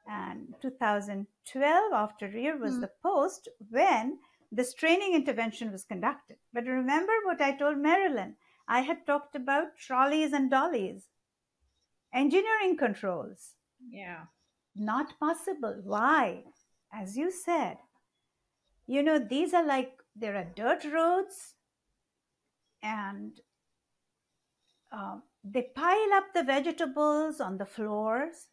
and 0.08 0.54
2012 0.62 1.94
after 1.94 2.28
year 2.28 2.58
was 2.58 2.76
Hmm. 2.76 2.82
the 2.82 2.92
post 3.02 3.48
when 3.70 4.20
this 4.52 4.74
training 4.74 5.14
intervention 5.14 5.72
was 5.72 5.84
conducted. 5.86 6.38
But 6.52 6.66
remember 6.66 7.14
what 7.26 7.42
I 7.42 7.56
told 7.56 7.78
Marilyn? 7.78 8.36
I 8.68 8.82
had 8.82 9.06
talked 9.06 9.36
about 9.36 9.78
trolleys 9.78 10.34
and 10.34 10.50
dollies, 10.50 11.10
engineering 12.14 12.78
controls 12.78 13.56
Yeah. 13.90 14.26
not 14.76 15.18
possible. 15.20 15.82
Why? 15.84 16.46
As 16.92 17.18
you 17.18 17.32
said, 17.32 17.78
you 18.86 19.02
know, 19.04 19.18
these 19.20 19.54
are 19.54 19.66
like 19.66 20.02
there 20.16 20.36
are 20.36 20.44
dirt 20.44 20.86
roads 20.86 21.56
and 22.82 23.40
um, 24.92 25.24
they 25.44 25.64
pile 25.76 26.14
up 26.14 26.34
the 26.34 26.44
vegetables 26.44 27.42
on 27.42 27.58
the 27.58 27.66
floors. 27.66 28.50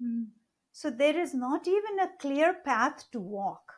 Mm. 0.00 0.28
So 0.72 0.90
there 0.90 1.18
is 1.18 1.34
not 1.34 1.66
even 1.68 1.98
a 2.00 2.10
clear 2.18 2.54
path 2.54 3.10
to 3.12 3.20
walk. 3.20 3.72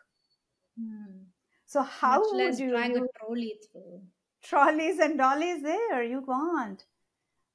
Mm. 0.80 1.24
So, 1.66 1.82
how 1.82 2.18
Much 2.20 2.32
would 2.32 2.38
less 2.38 2.60
you 2.60 2.70
drag 2.70 2.96
a 2.96 3.00
trolley 3.18 3.58
through. 3.72 4.02
trolleys 4.42 4.98
and 4.98 5.16
dollies 5.18 5.62
there? 5.62 6.02
You 6.02 6.22
can't. 6.22 6.84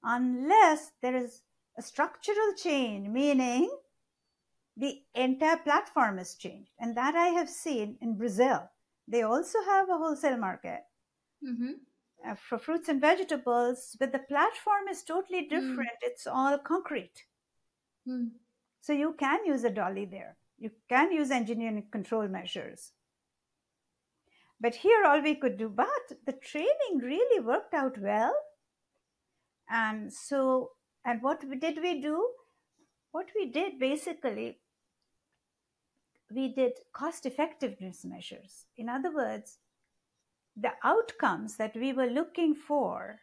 Unless 0.04 0.92
there 1.02 1.16
is 1.16 1.44
a 1.78 1.82
structural 1.82 2.54
change, 2.56 3.08
meaning 3.10 3.70
the 4.78 5.04
entire 5.14 5.58
platform 5.58 6.20
is 6.20 6.36
changed. 6.36 6.72
And 6.80 6.96
that 6.96 7.16
I 7.16 7.28
have 7.28 7.50
seen 7.50 7.98
in 8.02 8.18
Brazil. 8.18 8.70
They 9.08 9.24
also 9.24 9.62
have 9.64 9.90
a 9.90 9.98
wholesale 9.98 10.38
market 10.38 10.86
Mm-hmm. 11.44 11.74
uh, 12.28 12.36
for 12.36 12.58
fruits 12.58 12.90
and 12.90 13.02
vegetables, 13.02 13.96
but 14.00 14.12
the 14.12 14.20
platform 14.20 14.88
is 14.90 15.04
totally 15.04 15.48
different. 15.48 15.90
It's 16.02 16.28
all 16.28 16.58
concrete. 16.58 17.26
Mm. 18.08 18.32
So 18.88 18.94
you 18.94 19.16
can 19.20 19.46
use 19.46 19.66
a 19.66 19.70
dolly 19.70 20.06
there. 20.06 20.38
You 20.58 20.72
can 20.88 21.12
use 21.12 21.30
engineering 21.30 21.84
control 21.92 22.30
measures. 22.30 22.94
But 24.62 24.76
here, 24.76 25.04
all 25.06 25.22
we 25.22 25.36
could 25.36 25.58
do, 25.58 25.68
but 25.68 26.14
the 26.26 26.32
training 26.32 27.00
really 27.02 27.42
worked 27.42 27.74
out 27.74 27.98
well. 27.98 28.34
And 29.70 30.14
so, 30.14 30.70
and 31.04 31.22
what 31.22 31.42
did 31.60 31.80
we 31.84 32.00
do? 32.00 32.30
What 33.12 33.28
we 33.36 33.48
did 33.52 33.78
basically, 33.78 34.60
we 36.34 36.54
did 36.54 36.80
cost 36.94 37.26
effectiveness 37.26 38.06
measures. 38.06 38.68
In 38.78 38.88
other 38.88 39.14
words, 39.14 39.58
the 40.56 40.72
outcomes 40.86 41.58
that 41.58 41.76
we 41.76 41.92
were 41.92 42.08
looking 42.08 42.56
for 42.56 43.20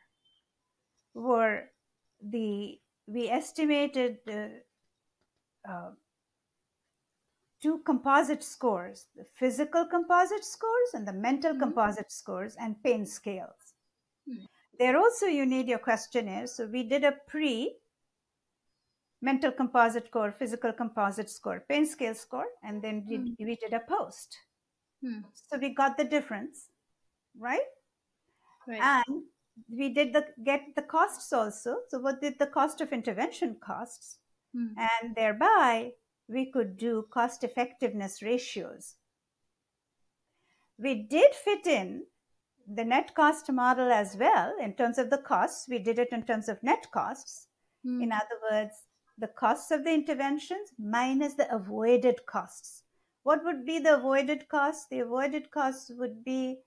were 1.15 1.71
the, 2.23 2.79
we 3.07 3.31
estimated 3.31 4.19
the 4.27 4.61
uh, 5.69 5.91
two 7.61 7.79
composite 7.85 8.43
scores 8.43 9.07
the 9.17 9.25
physical 9.25 9.87
composite 9.87 10.45
scores 10.45 10.95
and 10.95 11.09
the 11.09 11.13
mental 11.13 11.55
Mhm. 11.55 11.61
composite 11.61 12.13
scores 12.13 12.57
and 12.57 12.83
pain 12.83 13.07
scales. 13.07 13.75
Hmm. 14.27 14.45
There 14.79 14.97
also 14.99 15.27
you 15.27 15.47
need 15.47 15.69
your 15.69 15.79
questionnaire. 15.79 16.47
So 16.47 16.67
we 16.67 16.83
did 16.83 17.05
a 17.05 17.13
pre 17.13 17.79
mental 19.21 19.53
composite 19.53 20.07
score, 20.09 20.33
physical 20.33 20.73
composite 20.73 21.31
score, 21.31 21.61
pain 21.61 21.87
scale 21.87 22.15
score, 22.15 22.49
and 22.63 22.83
then 22.83 23.07
we, 23.09 23.17
Hmm. 23.17 23.35
we 23.39 23.57
did 23.57 23.73
a 23.73 23.81
post. 23.81 24.37
Hmm. 25.01 25.23
So 25.33 25.59
we 25.59 25.71
got 25.75 25.97
the 25.97 26.05
difference, 26.05 26.69
right? 27.39 27.67
Right. 28.67 28.81
And 28.81 29.25
we 29.69 29.89
did 29.95 30.13
the 30.13 30.35
get 30.43 30.75
the 30.75 30.83
costs 30.83 31.33
also. 31.33 31.77
So 31.89 31.99
what 32.01 32.21
did 32.21 32.39
the 32.39 32.47
cost 32.47 32.81
of 32.81 32.93
intervention 32.93 33.57
costs? 33.61 34.19
Hmm. 34.55 34.69
and 34.79 35.17
thereby 35.17 35.93
we 36.29 36.51
could 36.53 36.77
do 36.77 37.07
cost 37.11 37.43
effectiveness 37.43 38.23
ratios. 38.23 38.95
We 40.79 40.95
did 41.03 41.35
fit 41.35 41.67
in 41.67 42.07
the 42.67 42.85
net 42.85 43.15
cost 43.15 43.51
model 43.51 43.93
as 43.93 44.17
well 44.17 44.55
in 44.61 44.75
terms 44.75 44.99
of 44.99 45.11
the 45.11 45.19
costs. 45.19 45.69
We 45.69 45.79
did 45.81 45.99
it 45.99 46.13
in 46.13 46.23
terms 46.23 46.49
of 46.49 46.63
net 46.63 46.87
costs. 46.93 47.49
Hmm. 47.85 48.01
In 48.01 48.13
other 48.13 48.39
words, 48.51 48.75
the 49.19 49.29
costs 49.29 49.71
of 49.71 49.85
the 49.85 49.93
interventions 49.93 50.71
minus 50.79 51.35
the 51.35 51.53
avoided 51.55 52.25
costs. 52.27 52.85
What 53.23 53.45
would 53.45 53.65
be 53.65 53.79
the 53.79 53.97
avoided 53.97 54.49
costs? 54.49 54.87
The 54.91 55.01
avoided 55.01 55.51
costs 55.51 55.91
would 55.91 56.25
be 56.25 56.61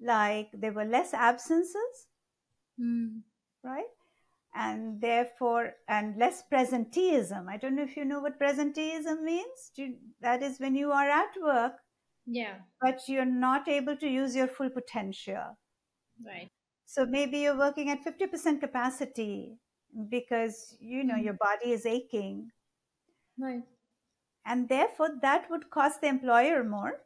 like 0.00 0.50
there 0.52 0.72
were 0.72 0.84
less 0.84 1.12
absences, 1.14 2.08
Hmm. 2.78 3.18
right? 3.62 3.84
And 4.54 5.00
therefore, 5.00 5.74
and 5.88 6.16
less 6.16 6.42
presenteeism. 6.50 7.48
I 7.48 7.56
don't 7.56 7.74
know 7.74 7.82
if 7.82 7.96
you 7.96 8.04
know 8.04 8.20
what 8.20 8.38
presenteeism 8.38 9.22
means. 9.22 9.72
That 10.20 10.42
is 10.42 10.60
when 10.60 10.74
you 10.76 10.92
are 10.92 11.08
at 11.08 11.34
work, 11.42 11.82
Yeah. 12.26 12.62
but 12.80 13.08
you're 13.08 13.24
not 13.24 13.68
able 13.68 13.96
to 13.96 14.08
use 14.08 14.36
your 14.36 14.46
full 14.48 14.70
potential. 14.70 15.58
Right. 16.24 16.50
So 16.86 17.04
maybe 17.06 17.38
you're 17.40 17.58
working 17.58 17.90
at 17.90 18.02
50% 18.04 18.60
capacity 18.60 19.58
because, 20.08 20.76
you 20.80 21.02
know, 21.04 21.16
Mm. 21.16 21.24
your 21.24 21.34
body 21.34 21.72
is 21.72 21.86
aching. 21.86 22.52
Right. 23.38 23.64
And 24.44 24.68
therefore, 24.68 25.10
that 25.22 25.50
would 25.50 25.70
cost 25.70 26.00
the 26.00 26.08
employer 26.08 26.64
more 26.64 27.04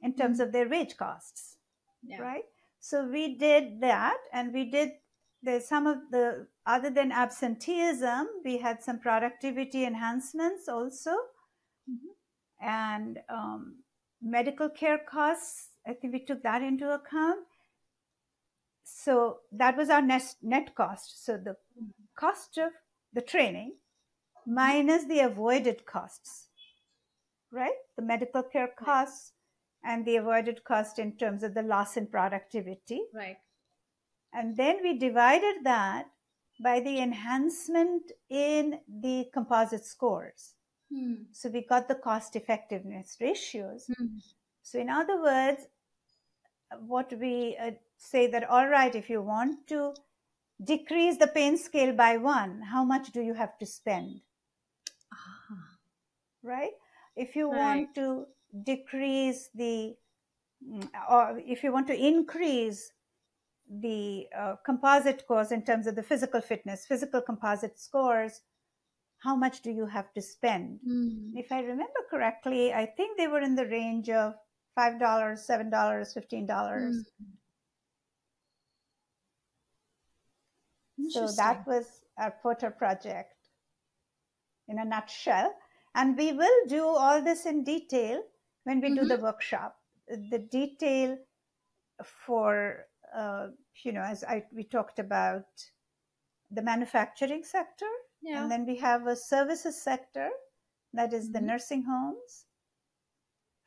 in 0.00 0.14
terms 0.14 0.38
Mm. 0.38 0.44
of 0.44 0.52
their 0.52 0.68
wage 0.68 0.96
costs. 0.96 1.56
Yeah. 2.02 2.18
right 2.18 2.46
so 2.78 3.04
we 3.06 3.36
did 3.36 3.80
that 3.82 4.18
and 4.32 4.54
we 4.54 4.64
did 4.70 4.99
there's 5.42 5.66
some 5.66 5.86
of 5.86 5.98
the 6.10 6.46
other 6.66 6.90
than 6.90 7.12
absenteeism 7.12 8.28
we 8.44 8.58
had 8.58 8.82
some 8.82 8.98
productivity 8.98 9.84
enhancements 9.84 10.68
also 10.68 11.14
Mhm. 11.88 12.14
and 12.60 13.22
um, 13.28 13.82
medical 14.20 14.68
care 14.68 14.98
costs 14.98 15.70
i 15.86 15.94
think 15.94 16.12
we 16.12 16.24
took 16.24 16.42
that 16.42 16.62
into 16.62 16.92
account 16.92 17.46
so 18.82 19.40
that 19.52 19.76
was 19.76 19.88
our 19.88 20.02
net, 20.02 20.34
net 20.42 20.74
cost 20.74 21.24
so 21.24 21.36
the 21.36 21.56
Mhm. 21.80 21.92
cost 22.14 22.58
of 22.58 22.72
the 23.12 23.22
training 23.22 23.76
minus 24.46 25.04
the 25.04 25.20
avoided 25.20 25.84
costs 25.86 26.48
right 27.50 27.78
the 27.96 28.02
medical 28.02 28.42
care 28.42 28.68
costs 28.68 29.32
and 29.82 30.04
the 30.04 30.16
avoided 30.16 30.62
cost 30.64 30.98
in 30.98 31.16
terms 31.16 31.42
of 31.42 31.54
the 31.54 31.62
loss 31.62 31.96
in 31.96 32.06
productivity. 32.06 33.02
Right. 33.14 33.38
And 34.32 34.56
then 34.56 34.78
we 34.82 34.98
divided 34.98 35.64
that 35.64 36.06
by 36.62 36.80
the 36.80 37.00
enhancement 37.00 38.12
in 38.28 38.80
the 38.88 39.26
composite 39.32 39.84
scores. 39.84 40.54
Hmm. 40.92 41.14
So 41.32 41.48
we 41.48 41.62
got 41.66 41.88
the 41.88 41.94
cost 41.94 42.36
effectiveness 42.36 43.16
ratios. 43.20 43.86
Hmm. 43.96 44.18
So, 44.62 44.78
in 44.78 44.90
other 44.90 45.20
words, 45.22 45.66
what 46.86 47.12
we 47.18 47.56
uh, 47.60 47.72
say 47.96 48.26
that 48.28 48.48
all 48.48 48.68
right, 48.68 48.94
if 48.94 49.08
you 49.10 49.22
want 49.22 49.66
to 49.68 49.94
decrease 50.62 51.16
the 51.16 51.26
pain 51.26 51.56
scale 51.56 51.92
by 51.92 52.16
one, 52.16 52.60
how 52.62 52.84
much 52.84 53.12
do 53.12 53.22
you 53.22 53.34
have 53.34 53.58
to 53.58 53.66
spend? 53.66 54.20
Ah. 55.12 55.78
Right? 56.42 56.72
If 57.16 57.34
you 57.34 57.50
Right. 57.50 57.58
want 57.58 57.94
to 57.96 58.26
decrease 58.64 59.48
the, 59.54 59.96
mm, 60.62 60.88
or 61.10 61.40
if 61.44 61.64
you 61.64 61.72
want 61.72 61.86
to 61.88 61.94
increase 61.96 62.92
the 63.70 64.26
uh, 64.36 64.56
composite 64.66 65.20
scores 65.20 65.52
in 65.52 65.62
terms 65.64 65.86
of 65.86 65.94
the 65.94 66.02
physical 66.02 66.40
fitness, 66.40 66.86
physical 66.86 67.20
composite 67.20 67.78
scores, 67.78 68.40
how 69.20 69.36
much 69.36 69.62
do 69.62 69.70
you 69.70 69.86
have 69.86 70.12
to 70.14 70.22
spend? 70.22 70.80
Hmm. 70.84 71.36
If 71.36 71.52
I 71.52 71.60
remember 71.60 72.00
correctly, 72.10 72.72
I 72.72 72.86
think 72.86 73.16
they 73.16 73.28
were 73.28 73.40
in 73.40 73.54
the 73.54 73.66
range 73.66 74.08
of 74.08 74.34
$5, 74.78 74.98
$7, 74.98 75.70
$15. 75.70 77.04
Hmm. 80.96 81.08
So 81.10 81.28
that 81.36 81.66
was 81.66 81.86
our 82.18 82.34
Porter 82.42 82.70
project 82.70 83.34
in 84.68 84.78
a 84.78 84.84
nutshell. 84.84 85.52
And 85.94 86.16
we 86.16 86.32
will 86.32 86.66
do 86.68 86.84
all 86.86 87.22
this 87.22 87.46
in 87.46 87.64
detail 87.64 88.22
when 88.64 88.80
we 88.80 88.94
do 88.94 89.04
the 89.04 89.16
workshop. 89.16 89.76
The 90.08 90.38
detail 90.38 91.18
for, 92.26 92.86
uh, 93.14 93.48
you 93.84 93.92
know, 93.92 94.02
as 94.02 94.24
I, 94.24 94.44
we 94.52 94.64
talked 94.64 94.98
about 94.98 95.46
the 96.50 96.62
manufacturing 96.62 97.44
sector, 97.44 97.88
Yeah. 98.22 98.42
and 98.42 98.50
then 98.50 98.66
we 98.66 98.76
have 98.78 99.06
a 99.06 99.16
services 99.16 99.80
sector 99.82 100.30
that 100.92 101.12
is 101.12 101.30
the 101.32 101.38
Mhm. 101.38 101.46
nursing 101.46 101.82
homes. 101.84 102.46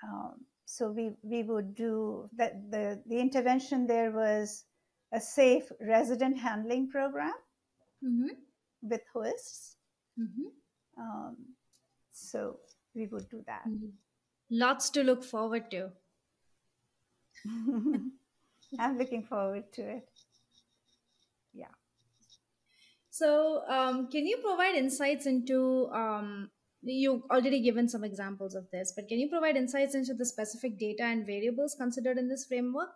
Um, 0.03 0.45
so 0.65 0.91
we, 0.91 1.15
we 1.21 1.43
would 1.43 1.75
do 1.75 2.29
that. 2.33 2.69
The, 2.71 3.01
the 3.05 3.19
intervention 3.19 3.87
there 3.87 4.11
was 4.11 4.65
a 5.13 5.19
safe 5.21 5.71
resident 5.79 6.37
handling 6.37 6.89
program 6.89 7.33
hmm 8.01 8.27
with 8.81 9.01
hoists. 9.13 9.77
hmm 10.17 10.49
Um, 10.97 11.37
so 12.11 12.59
we 12.95 13.07
would 13.07 13.29
do 13.29 13.43
that. 13.47 13.65
Lots 14.49 14.89
to 14.91 15.03
look 15.03 15.23
forward 15.23 15.71
to. 15.71 15.91
I'm 18.79 18.97
looking 18.97 19.23
forward 19.23 19.71
to 19.73 19.81
it. 19.81 20.09
Yeah. 21.53 21.73
So, 23.09 23.61
um, 23.67 24.09
can 24.09 24.25
you 24.25 24.37
provide 24.37 24.75
insights 24.75 25.25
into? 25.25 25.89
Um, 25.93 26.49
you've 26.85 27.23
already 27.31 27.61
given 27.61 27.87
some 27.87 28.03
examples 28.03 28.55
of 28.55 28.69
this, 28.71 28.93
but 28.95 29.07
can 29.07 29.19
you 29.19 29.29
provide 29.29 29.55
insights 29.55 29.95
into 29.95 30.13
the 30.13 30.25
specific 30.25 30.77
data 30.77 31.03
and 31.03 31.25
variables 31.25 31.75
considered 31.75 32.17
in 32.17 32.27
this 32.27 32.45
framework 32.45 32.89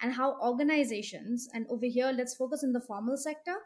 and 0.00 0.12
how 0.12 0.40
organizations, 0.40 1.48
and 1.52 1.66
over 1.68 1.86
here, 1.86 2.12
let's 2.16 2.34
focus 2.34 2.62
in 2.62 2.72
the 2.72 2.80
formal 2.80 3.16
sector, 3.16 3.56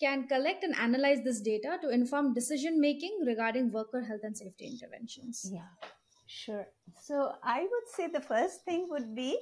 can 0.00 0.26
collect 0.26 0.64
and 0.64 0.74
analyze 0.76 1.18
this 1.24 1.40
data 1.40 1.78
to 1.82 1.90
inform 1.90 2.32
decision 2.32 2.80
making 2.80 3.18
regarding 3.26 3.70
worker 3.70 4.02
health 4.02 4.22
and 4.22 4.36
safety 4.36 4.66
interventions? 4.66 5.48
Yeah, 5.52 5.68
sure. 6.26 6.66
So 7.02 7.32
I 7.44 7.60
would 7.60 7.88
say 7.94 8.08
the 8.08 8.20
first 8.20 8.64
thing 8.64 8.88
would 8.90 9.14
be 9.14 9.38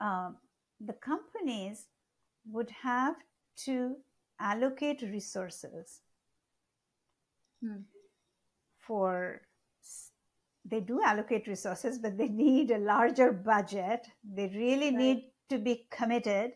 um, 0.00 0.36
the 0.80 0.92
companies 0.94 1.86
would 2.50 2.70
have 2.70 3.16
to 3.56 3.96
allocate 4.40 5.02
resources 5.02 6.00
Hmm. 7.62 7.80
for 8.78 9.42
they 10.64 10.80
do 10.80 11.02
allocate 11.02 11.46
resources 11.48 11.98
but 11.98 12.16
they 12.16 12.28
need 12.28 12.70
a 12.70 12.78
larger 12.78 13.32
budget 13.32 14.06
they 14.22 14.48
really 14.48 14.90
Right. 14.90 14.98
need 14.98 15.32
to 15.48 15.58
be 15.58 15.86
committed 15.90 16.52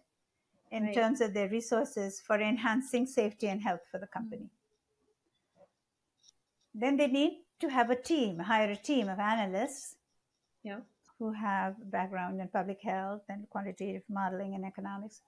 in 0.71 0.85
Right. 0.85 0.95
terms 0.95 1.21
of 1.21 1.35
their 1.35 1.49
resources 1.49 2.21
for 2.21 2.41
enhancing 2.41 3.07
safety 3.07 3.49
and 3.49 3.61
health 3.63 3.81
for 3.91 3.99
the 3.99 4.07
company 4.07 4.49
then 6.75 6.97
they 6.97 7.09
need 7.09 7.45
to 7.61 7.69
have 7.69 7.91
a 7.91 7.97
team 7.97 8.39
hire 8.39 8.71
a 8.71 8.77
team 8.77 9.09
of 9.09 9.19
analysts 9.19 9.97
Yeah. 10.63 10.81
Who 11.23 11.33
have 11.33 11.75
background 11.93 12.41
in 12.41 12.49
public 12.49 12.81
health 12.83 13.23
and 13.29 13.49
quantitative 13.49 14.03
modeling 14.11 14.57
and 14.57 14.65
economics 14.65 15.21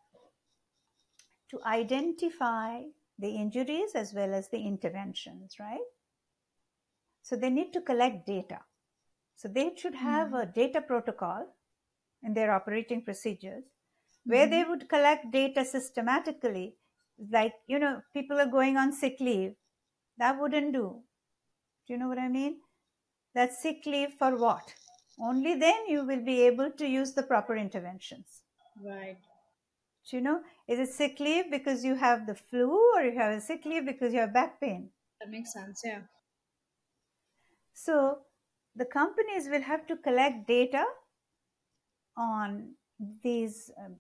to 1.49 1.61
identify 1.65 2.81
the 3.21 3.29
injuries 3.29 3.93
as 3.95 4.13
well 4.13 4.35
as 4.35 4.49
the 4.49 4.59
interventions, 4.59 5.55
right? 5.61 5.87
So 7.23 7.37
they 7.37 7.49
need 7.49 7.73
to 7.75 7.81
collect 7.81 8.27
data. 8.27 8.59
So 9.37 9.47
they 9.47 9.71
should 9.77 9.95
have 9.95 10.29
mm-hmm. 10.29 10.37
a 10.37 10.47
data 10.47 10.81
protocol 10.81 11.47
in 12.25 12.35
their 12.35 12.53
operating 12.53 13.05
procedures 13.05 13.63
where 14.25 14.49
they 14.49 14.63
mm-hmm. 14.63 14.71
would 14.71 14.89
collect 14.89 15.31
data 15.31 15.65
systematically. 15.65 16.75
Like, 17.31 17.53
you 17.69 17.79
know, 17.79 18.01
people 18.13 18.41
are 18.41 18.51
going 18.51 18.77
on 18.77 18.93
sick 18.93 19.19
leave. 19.21 19.53
That 20.19 20.41
wouldn't 20.41 20.73
do. 20.73 21.03
Do 21.87 21.93
you 21.93 21.99
know 22.01 22.09
what 22.09 22.19
I 22.19 22.29
mean? 22.29 22.57
That's 23.33 23.63
sick 23.63 23.87
leave 23.87 24.15
for 24.19 24.37
what? 24.37 24.75
Only 25.19 25.55
then 25.55 25.87
you 25.89 26.05
will 26.05 26.25
be 26.25 26.43
able 26.43 26.71
to 26.73 26.87
use 26.87 27.13
the 27.13 27.23
proper 27.23 27.57
interventions. 27.57 28.43
Right. 28.83 29.19
Do 30.11 30.17
you 30.17 30.23
know, 30.23 30.41
is 30.69 30.79
it 30.79 30.93
sick 30.93 31.21
leave 31.21 31.51
because 31.51 31.85
you 31.85 31.95
have 31.95 32.27
the 32.27 32.35
flu 32.35 32.79
or 32.95 33.03
you 33.03 33.17
have 33.17 33.33
a 33.33 33.41
sick 33.41 33.65
leave 33.65 33.87
because 33.87 34.13
you 34.13 34.21
have 34.21 34.35
back 34.35 34.61
pain? 34.61 34.91
That 35.21 35.31
makes 35.31 35.53
sense. 35.53 35.81
Yeah. 35.85 36.01
So 37.73 38.19
the 38.77 38.85
companies 38.85 39.49
will 39.49 39.63
have 39.63 39.87
to 39.87 39.97
collect 39.97 40.47
data 40.47 40.85
on 42.17 42.75
these, 43.23 43.71
um, 43.79 43.97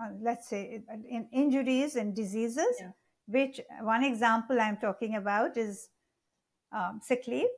uh, 0.00 0.08
let's 0.20 0.48
say, 0.48 0.82
in 1.08 1.28
injuries 1.32 1.96
and 1.96 2.14
diseases. 2.14 2.76
Yeah. 2.80 2.90
Which 3.26 3.60
one 3.82 4.04
example 4.04 4.58
I'm 4.60 4.78
talking 4.78 5.16
about 5.16 5.56
is 5.56 5.88
um, 6.72 7.00
sick 7.02 7.24
leave. 7.26 7.48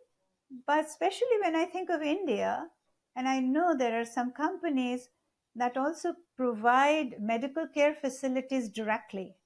But 0.51 0.87
especially 0.87 1.39
when 1.43 1.57
I 1.57 1.65
think 1.65 1.91
of 1.91 2.03
India, 2.03 2.71
and 3.17 3.29
I 3.29 3.41
know 3.41 3.75
there 3.77 4.01
are 4.01 4.05
some 4.05 4.33
companies 4.33 5.09
that 5.55 5.77
also 5.77 6.15
provide 6.37 7.21
medical 7.21 7.67
care 7.69 7.95
facilities 7.95 8.69
directly 8.69 9.37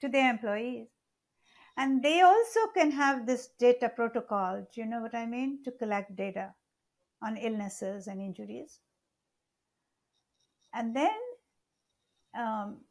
to 0.00 0.08
their 0.08 0.30
employees. 0.30 0.88
And 1.76 2.02
they 2.02 2.20
also 2.20 2.60
can 2.74 2.90
have 2.90 3.26
this 3.26 3.48
data 3.58 3.88
protocol. 3.88 4.66
Do 4.72 4.80
you 4.80 4.86
know 4.86 5.00
what 5.00 5.14
I 5.14 5.26
mean? 5.26 5.62
To 5.64 5.72
collect 5.72 6.16
data 6.16 6.54
on 7.22 7.36
illnesses 7.36 8.06
and 8.06 8.20
injuries. 8.20 8.80
And 10.74 10.94
then 10.96 11.18
um, 12.34 12.84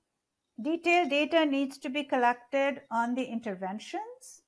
detailed 0.61 1.09
data 1.09 1.45
needs 1.45 1.77
to 1.79 1.89
be 1.89 2.03
collected 2.03 2.81
on 2.91 3.15
the 3.15 3.25
interventions, 3.25 4.43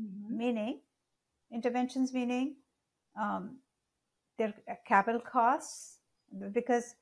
Mhm. 0.00 0.30
meaning 0.30 0.82
interventions 1.52 2.12
meaning 2.12 2.56
um, 3.20 3.58
their 4.38 4.54
capital 4.86 5.20
costs 5.20 5.98
because 6.52 6.94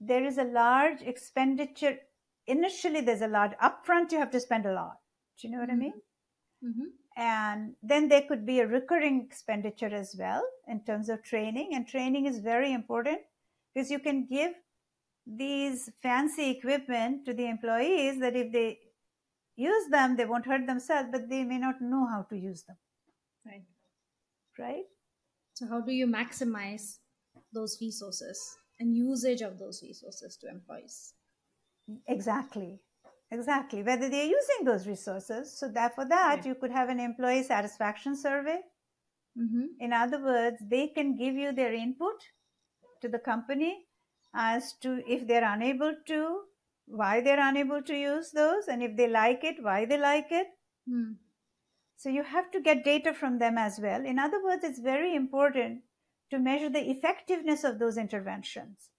there 0.00 0.24
is 0.24 0.38
a 0.38 0.44
large 0.44 1.02
expenditure. 1.02 1.98
Initially 2.46 3.00
there's 3.00 3.22
a 3.22 3.28
large 3.28 3.52
upfront 3.62 4.12
you 4.12 4.18
have 4.18 4.30
to 4.30 4.40
spend 4.40 4.66
a 4.66 4.72
lot. 4.72 4.96
Do 5.40 5.48
you 5.48 5.54
know 5.54 5.60
what 5.60 5.70
i 5.70 5.76
mean? 5.76 5.94
Mhm. 6.64 6.86
and 7.16 7.76
then 7.82 8.08
there 8.08 8.22
could 8.28 8.44
be 8.46 8.60
a 8.60 8.66
recurring 8.66 9.22
expenditure 9.22 9.92
as 9.94 10.16
well 10.18 10.42
in 10.66 10.84
terms 10.84 11.08
of 11.08 11.22
training 11.22 11.74
and 11.74 11.86
training 11.86 12.26
is 12.26 12.38
very 12.40 12.72
important 12.72 13.20
because 13.74 13.90
you 13.90 13.98
can 14.00 14.26
give 14.26 14.52
these 15.26 15.90
fancy 16.02 16.50
equipment 16.50 17.24
to 17.26 17.34
the 17.34 17.46
employees 17.46 18.18
that 18.20 18.36
if 18.36 18.52
they 18.52 18.78
use 19.56 19.88
them 19.90 20.16
they 20.16 20.24
won't 20.24 20.46
hurt 20.46 20.66
themselves 20.66 21.08
but 21.12 21.28
they 21.28 21.44
may 21.44 21.58
not 21.58 21.80
know 21.80 22.06
how 22.06 22.22
to 22.22 22.36
use 22.36 22.62
them 22.64 22.76
Right. 23.48 23.64
right 24.58 24.84
So, 25.54 25.66
how 25.66 25.80
do 25.80 25.92
you 25.92 26.06
maximize 26.06 26.98
those 27.52 27.78
resources 27.80 28.58
and 28.78 28.96
usage 28.96 29.40
of 29.42 29.58
those 29.58 29.82
resources 29.82 30.36
to 30.38 30.48
employees? 30.48 31.14
Exactly. 32.06 32.80
Exactly. 33.30 33.82
Whether 33.82 34.08
they're 34.08 34.24
using 34.24 34.64
those 34.64 34.86
resources. 34.86 35.58
So 35.58 35.68
that 35.68 35.94
for 35.94 36.04
that, 36.06 36.36
Right. 36.36 36.46
you 36.46 36.54
could 36.54 36.70
have 36.70 36.88
an 36.88 37.00
employee 37.00 37.42
satisfaction 37.42 38.16
survey. 38.16 38.60
Mm-hmm. 39.38 39.66
In 39.80 39.92
other 39.92 40.22
words, 40.22 40.56
they 40.68 40.88
can 40.88 41.16
give 41.16 41.34
you 41.34 41.52
their 41.52 41.72
input 41.72 42.22
to 43.02 43.08
the 43.08 43.18
company 43.18 43.86
as 44.34 44.74
to 44.82 45.02
if 45.06 45.26
they're 45.26 45.50
unable 45.52 45.94
to, 46.06 46.44
why 46.86 47.20
they're 47.20 47.40
unable 47.48 47.82
to 47.82 47.94
use 47.96 48.30
those, 48.32 48.68
and 48.68 48.82
if 48.82 48.96
they 48.96 49.08
like 49.08 49.44
it, 49.44 49.62
why 49.62 49.84
they 49.84 49.98
like 49.98 50.32
it. 50.32 50.48
Hmm. 50.88 51.12
So 51.98 52.08
you 52.08 52.22
have 52.22 52.52
to 52.52 52.60
get 52.60 52.84
data 52.84 53.12
from 53.12 53.40
them 53.40 53.58
as 53.58 53.80
well. 53.80 54.06
In 54.06 54.20
other 54.20 54.42
words, 54.42 54.62
it's 54.62 54.78
very 54.78 55.16
important 55.16 55.82
to 56.30 56.38
measure 56.38 56.68
the 56.68 56.88
effectiveness 56.90 57.64
of 57.64 57.80
those 57.80 57.98
interventions. 57.98 58.90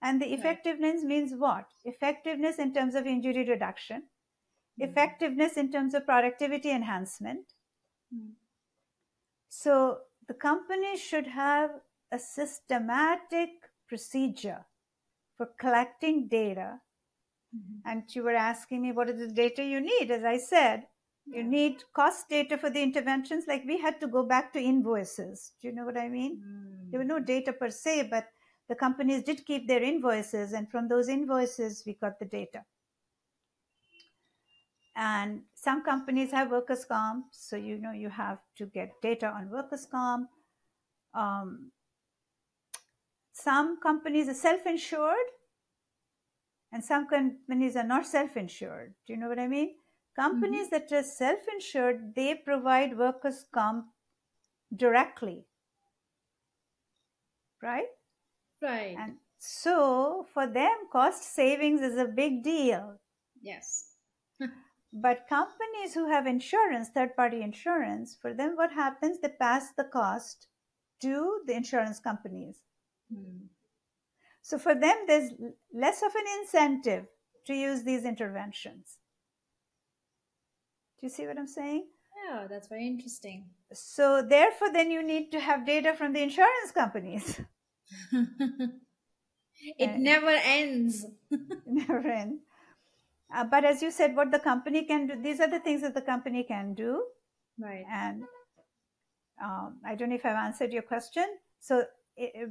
And 0.00 0.22
the 0.22 0.26
Right. 0.26 0.38
effectiveness 0.38 1.02
means 1.02 1.34
what? 1.34 1.66
Effectiveness 1.84 2.60
in 2.60 2.72
terms 2.72 2.94
of 2.94 3.06
injury 3.06 3.44
reduction, 3.44 4.08
effectiveness 4.78 5.56
in 5.56 5.72
terms 5.72 5.94
of 5.94 6.04
productivity 6.04 6.70
enhancement. 6.70 7.54
Mm. 8.14 8.34
So 9.48 10.02
the 10.28 10.34
company 10.34 10.96
should 10.96 11.26
have 11.26 11.80
a 12.12 12.20
systematic 12.20 13.50
procedure 13.88 14.66
for 15.36 15.46
collecting 15.46 16.28
data. 16.28 16.82
Mhm. 17.52 17.82
And 17.84 18.14
you 18.14 18.22
were 18.22 18.36
asking 18.36 18.82
me 18.82 18.92
what 18.92 19.08
is 19.08 19.18
the 19.18 19.34
data 19.34 19.64
you 19.64 19.80
need. 19.80 20.10
As 20.12 20.22
I 20.22 20.36
said, 20.36 20.88
you 21.26 21.42
need 21.42 21.82
cost 21.92 22.28
data 22.28 22.56
for 22.56 22.70
the 22.70 22.82
interventions. 22.82 23.44
Like 23.48 23.64
we 23.66 23.78
had 23.78 24.00
to 24.00 24.06
go 24.06 24.22
back 24.22 24.52
to 24.52 24.60
invoices. 24.60 25.52
Do 25.60 25.68
you 25.68 25.74
know 25.74 25.84
what 25.84 25.98
I 25.98 26.08
mean? 26.08 26.42
Mm. 26.44 26.90
There 26.90 27.00
were 27.00 27.04
no 27.04 27.18
data 27.18 27.52
per 27.52 27.70
se, 27.70 28.08
but 28.10 28.28
the 28.68 28.74
companies 28.74 29.22
did 29.22 29.46
keep 29.46 29.68
their 29.68 29.82
invoices, 29.82 30.52
and 30.52 30.70
from 30.70 30.88
those 30.88 31.08
invoices, 31.08 31.84
we 31.86 31.94
got 31.94 32.18
the 32.18 32.24
data. 32.24 32.64
And 34.96 35.42
some 35.54 35.84
companies 35.84 36.32
have 36.32 36.50
workers' 36.50 36.84
comp, 36.84 37.26
so 37.30 37.56
you 37.56 37.78
know 37.78 37.92
you 37.92 38.08
have 38.08 38.38
to 38.56 38.66
get 38.66 38.90
data 39.02 39.28
on 39.28 39.50
workers' 39.50 39.86
comp. 39.86 40.30
Um, 41.14 41.70
some 43.32 43.78
companies 43.80 44.28
are 44.28 44.34
self-insured, 44.34 45.28
and 46.72 46.82
some 46.82 47.06
companies 47.06 47.76
are 47.76 47.84
not 47.84 48.06
self-insured. 48.06 48.94
Do 49.06 49.12
you 49.12 49.18
know 49.18 49.28
what 49.28 49.38
I 49.38 49.46
mean? 49.46 49.74
Companies 50.16 50.70
that 50.70 50.90
are 50.92 51.02
self-insured, 51.02 52.14
they 52.16 52.34
provide 52.34 52.98
workers' 52.98 53.44
comp 53.52 53.86
directly, 54.74 55.44
right? 57.62 57.88
Right. 58.62 58.96
And 58.98 59.16
so 59.38 60.26
for 60.32 60.46
them, 60.46 60.88
cost 60.90 61.22
savings 61.34 61.82
is 61.82 61.98
a 61.98 62.06
big 62.06 62.42
deal. 62.42 62.98
yes. 63.42 63.92
But 64.92 65.28
companies 65.28 65.92
who 65.92 66.08
have 66.08 66.26
insurance, 66.26 66.88
third 66.88 67.14
party 67.16 67.42
insurance, 67.42 68.16
for 68.20 68.32
them, 68.32 68.56
what 68.56 68.72
happens? 68.72 69.18
They 69.20 69.28
pass 69.28 69.72
the 69.76 69.84
cost 69.84 70.46
to 71.02 71.40
the 71.46 71.54
insurance 71.54 72.00
companies. 72.00 72.56
Mm. 73.12 73.48
So 74.40 74.58
for 74.58 74.74
them, 74.74 74.96
there's 75.06 75.32
less 75.74 76.02
of 76.02 76.14
an 76.14 76.24
incentive 76.40 77.06
to 77.46 77.54
use 77.54 77.82
these 77.82 78.04
interventions. 78.06 78.96
Do 81.00 81.06
you 81.06 81.10
see 81.10 81.26
what 81.26 81.38
I'm 81.38 81.46
saying? 81.46 81.86
Yeah, 82.24 82.46
that's 82.48 82.68
very 82.68 82.86
interesting. 82.86 83.44
So 83.72 84.22
therefore, 84.22 84.72
then 84.72 84.90
you 84.90 85.02
need 85.02 85.30
to 85.32 85.40
have 85.40 85.66
data 85.66 85.94
from 85.94 86.12
the 86.12 86.22
insurance 86.22 86.70
companies. 86.72 87.40
it 89.78 89.90
Uh, 89.90 89.96
never 89.98 90.30
ends. 90.30 91.06
Never 91.66 91.98
end. 91.98 92.40
Uh, 93.34 93.44
but 93.44 93.64
as 93.64 93.82
you 93.82 93.90
said, 93.90 94.14
what 94.16 94.30
the 94.30 94.38
company 94.38 94.84
can 94.84 95.06
do, 95.08 95.20
these 95.20 95.40
are 95.40 95.50
the 95.50 95.58
things 95.60 95.82
that 95.82 95.94
the 95.94 96.00
company 96.00 96.44
can 96.44 96.74
do. 96.74 97.04
Right. 97.58 97.84
And 97.90 98.22
um, 99.42 99.80
I 99.84 99.94
don't 99.94 100.10
know 100.10 100.14
if 100.14 100.24
I've 100.24 100.36
answered 100.36 100.72
your 100.72 100.82
question. 100.82 101.26
So 101.60 101.84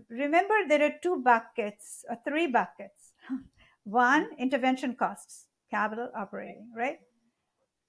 remember, 0.09 0.53
there 0.67 0.83
are 0.83 0.93
two 1.01 1.21
buckets 1.23 2.03
or 2.09 2.17
three 2.27 2.47
buckets. 2.47 3.13
One, 3.83 4.29
intervention 4.37 4.95
costs, 4.95 5.45
capital 5.71 6.11
operating, 6.15 6.71
right? 6.75 6.99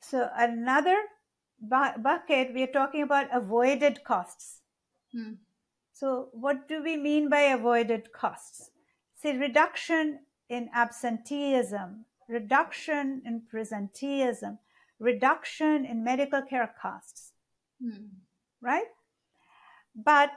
So 0.01 0.29
another 0.37 0.97
bu- 1.61 2.01
bucket, 2.01 2.55
we 2.55 2.63
are 2.63 2.69
talking 2.69 3.03
about 3.03 3.29
avoided 3.33 4.05
costs. 4.05 4.61
Hmm. 5.13 5.35
So 5.93 6.29
what 6.33 6.69
do 6.69 6.83
we 6.83 6.97
mean 6.97 7.29
by 7.29 7.41
avoided 7.41 8.13
costs? 8.13 8.71
See, 9.15 9.33
reduction 9.37 10.21
in 10.49 10.69
absenteeism, 10.75 12.05
reduction 12.29 13.23
in 13.25 13.43
presenteeism, 13.53 14.59
reduction 14.99 15.85
in 15.85 16.05
medical 16.05 16.43
care 16.43 16.75
costs 16.81 17.33
Hmm. 17.83 18.07
right? 18.61 18.87
But, 19.95 20.31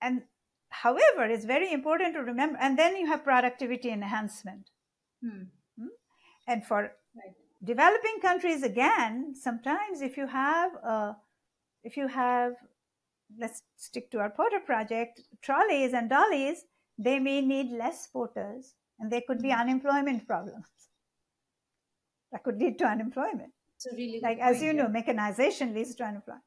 and 0.00 0.22
however, 0.68 1.24
it's 1.24 1.44
very 1.44 1.72
important 1.72 2.14
to 2.14 2.20
remember, 2.20 2.58
and 2.60 2.78
then 2.78 2.96
you 2.96 3.06
have 3.06 3.24
productivity 3.24 3.90
enhancement. 3.90 4.70
Hmm. 5.22 5.44
And 6.46 6.64
for. 6.64 6.92
Developing 7.64 8.20
countries, 8.22 8.62
again, 8.62 9.34
sometimes 9.34 10.02
if 10.02 10.16
you 10.16 10.26
have, 10.26 10.72
uh, 10.84 11.14
if 11.82 11.96
you 11.96 12.08
have, 12.08 12.54
let's 13.38 13.62
stick 13.76 14.10
to 14.12 14.18
our 14.20 14.30
porter 14.30 14.60
project, 14.60 15.20
trolleys 15.42 15.92
and 15.94 16.10
dollies, 16.10 16.64
they 16.98 17.18
may 17.18 17.40
need 17.40 17.70
less 17.72 18.06
porters 18.06 18.74
and 18.98 19.10
there 19.10 19.22
could 19.26 19.42
be 19.42 19.48
Mhm. 19.50 19.60
unemployment 19.60 20.26
problems. 20.26 20.68
That 22.32 22.42
could 22.44 22.58
lead 22.58 22.78
to 22.78 22.86
unemployment. 22.86 23.52
A 23.86 23.94
really 23.96 24.20
like 24.20 24.38
as 24.38 24.62
you 24.62 24.72
know 24.72 24.88
mechanization 24.88 25.74
leads 25.74 25.94
to 25.96 26.04
unemployment 26.04 26.42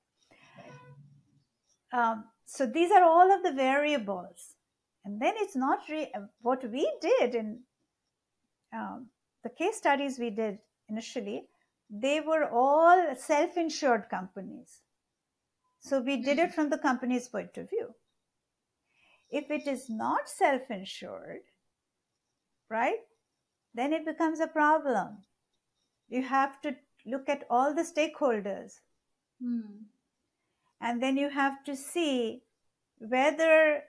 um, 1.94 2.26
so 2.46 2.66
these 2.66 2.92
are 2.92 3.04
all 3.04 3.32
of 3.32 3.44
the 3.44 3.52
variables 3.52 4.56
and 5.06 5.22
then 5.22 5.36
it's 5.38 5.56
not 5.56 5.88
re- 5.90 6.12
what 6.42 6.64
we 6.72 6.92
did 7.02 7.36
in 7.36 7.64
um, 8.74 9.10
the 9.44 9.50
case 9.50 9.78
studies 9.78 10.18
we 10.18 10.32
did 10.32 10.58
initially 10.90 11.48
they 11.90 12.20
were 12.20 12.50
all 12.50 13.16
self-insured 13.16 14.10
companies. 14.10 14.82
So 15.80 16.02
we 16.02 16.18
did 16.18 16.38
it 16.38 16.54
from 16.54 16.70
the 16.70 16.78
company's 16.78 17.30
point 17.30 17.58
of 17.58 17.70
view. 17.70 17.96
If 19.30 19.50
it 19.52 19.68
is 19.68 19.90
not 19.90 20.30
self-insured 20.30 21.42
right 22.70 23.00
then 23.74 23.94
it 23.94 24.06
becomes 24.06 24.40
a 24.40 24.48
problem. 24.48 25.20
You 26.10 26.24
have 26.24 26.60
to 26.62 26.76
look 27.06 27.30
at 27.30 27.46
all 27.50 27.74
the 27.74 27.84
stakeholders. 27.84 28.80
Hmm. 29.42 29.86
and 30.82 31.02
then 31.02 31.18
you 31.18 31.30
have 31.30 31.64
to 31.66 31.76
see 31.76 32.42
whether 32.98 33.84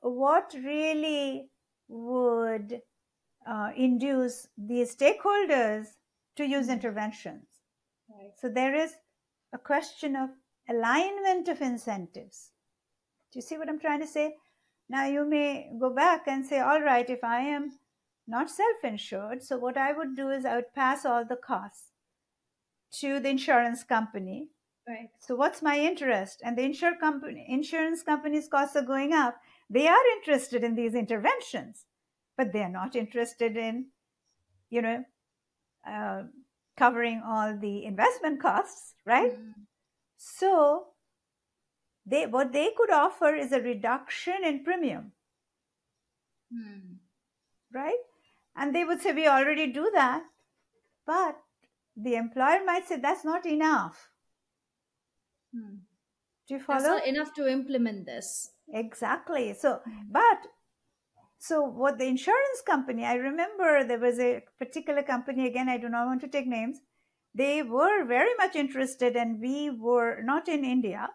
what 0.00 0.54
really 0.54 1.50
would 1.88 2.80
uh, 3.46 3.70
induce 3.76 4.48
these 4.56 4.94
stakeholders 4.94 5.86
to 6.36 6.44
use 6.44 6.68
interventions. 6.68 7.46
Right. 8.08 8.32
So 8.40 8.48
there 8.48 8.74
is 8.74 8.94
a 9.52 9.58
question 9.58 10.16
of 10.16 10.30
alignment 10.68 11.48
of 11.48 11.60
incentives. 11.60 12.50
Do 13.32 13.38
you 13.38 13.42
see 13.42 13.58
what 13.58 13.68
I'm 13.68 13.80
trying 13.80 14.00
to 14.00 14.06
say? 14.06 14.36
Now 14.88 15.06
you 15.06 15.24
may 15.28 15.70
go 15.78 15.90
back 15.90 16.22
and 16.26 16.44
say, 16.44 16.60
all 16.60 16.82
right, 16.82 17.08
if 17.08 17.24
I 17.24 17.40
am 17.40 17.72
not 18.26 18.50
self 18.50 18.84
insured, 18.84 19.42
so 19.42 19.58
what 19.58 19.76
I 19.76 19.92
would 19.92 20.14
do 20.16 20.30
is 20.30 20.44
I 20.44 20.56
would 20.56 20.74
pass 20.74 21.04
all 21.04 21.24
the 21.24 21.36
costs 21.36 21.92
to 23.00 23.18
the 23.20 23.30
insurance 23.30 23.84
company 23.84 24.50
Right. 24.86 25.10
so 25.20 25.36
what's 25.36 25.62
my 25.62 25.78
interest? 25.78 26.40
And 26.44 26.58
the 26.58 26.62
insure 26.62 26.96
company, 26.96 27.46
insurance 27.48 28.02
companies' 28.02 28.48
costs 28.48 28.74
are 28.74 28.82
going 28.82 29.12
up. 29.12 29.36
They 29.70 29.86
are 29.86 30.06
interested 30.16 30.64
in 30.64 30.74
these 30.74 30.94
interventions, 30.94 31.86
but 32.36 32.52
they 32.52 32.62
are 32.62 32.68
not 32.70 32.96
interested 32.96 33.56
in, 33.56 33.86
you 34.70 34.82
know, 34.82 35.04
uh, 35.86 36.22
covering 36.76 37.22
all 37.26 37.56
the 37.56 37.84
investment 37.84 38.40
costs, 38.40 38.94
right? 39.04 39.32
Hmm. 39.32 39.50
So 40.16 40.86
they 42.06 42.26
what 42.26 42.52
they 42.52 42.70
could 42.76 42.90
offer 42.90 43.34
is 43.34 43.52
a 43.52 43.60
reduction 43.60 44.44
in 44.44 44.64
premium, 44.64 45.12
Hmm. 46.52 46.94
right? 47.72 47.98
And 48.56 48.74
they 48.74 48.84
would 48.84 49.00
say 49.00 49.12
we 49.12 49.26
already 49.26 49.72
do 49.72 49.90
that, 49.94 50.24
but 51.06 51.40
the 51.96 52.16
employer 52.16 52.64
might 52.64 52.86
say 52.88 52.96
that's 52.96 53.24
not 53.24 53.46
enough. 53.46 54.10
Hmm. 55.54 55.76
Do 56.48 56.54
you 56.54 56.58
That's 56.66 56.84
follow? 56.84 56.96
not 56.98 57.06
enough 57.06 57.34
to 57.34 57.48
implement 57.48 58.06
this. 58.06 58.50
Exactly. 58.72 59.54
So, 59.54 59.80
but 60.10 60.46
so 61.42 61.60
what 61.62 61.98
the 61.98 62.06
insurance 62.06 62.62
company, 62.64 63.04
I 63.04 63.14
remember 63.14 63.82
there 63.82 63.98
was 63.98 64.20
a 64.20 64.44
particular 64.60 65.02
company, 65.02 65.44
again, 65.48 65.68
I 65.68 65.76
do 65.76 65.88
not 65.88 66.06
want 66.06 66.20
to 66.20 66.28
take 66.28 66.46
names. 66.46 66.78
They 67.34 67.64
were 67.64 68.04
very 68.04 68.32
much 68.38 68.54
interested, 68.54 69.16
and 69.16 69.40
we 69.40 69.68
were 69.70 70.22
not 70.22 70.46
in 70.48 70.64
India, 70.64 71.08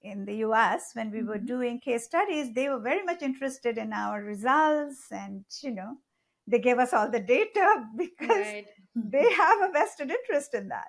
in 0.00 0.24
the 0.24 0.36
US, 0.36 0.94
when 0.94 1.10
we 1.10 1.22
were 1.22 1.38
Mhm. 1.38 1.46
doing 1.46 1.78
case 1.78 2.06
studies, 2.06 2.54
they 2.54 2.70
were 2.70 2.80
very 2.80 3.02
much 3.02 3.20
interested 3.20 3.76
in 3.76 3.92
our 3.92 4.22
results, 4.22 5.12
and 5.12 5.44
you 5.60 5.72
know, 5.72 5.98
they 6.46 6.58
gave 6.58 6.78
us 6.78 6.94
all 6.94 7.10
the 7.10 7.20
data 7.20 7.84
because 7.96 8.46
Right. 8.54 8.66
they 8.94 9.30
have 9.32 9.60
a 9.60 9.72
vested 9.72 10.10
interest 10.10 10.54
in 10.54 10.68
that. 10.68 10.88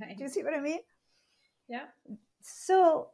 Right. 0.00 0.16
Do 0.16 0.22
you 0.22 0.30
see 0.30 0.44
what 0.44 0.54
I 0.54 0.60
mean? 0.60 0.82
Yeah. 1.66 1.86
So, 2.42 3.10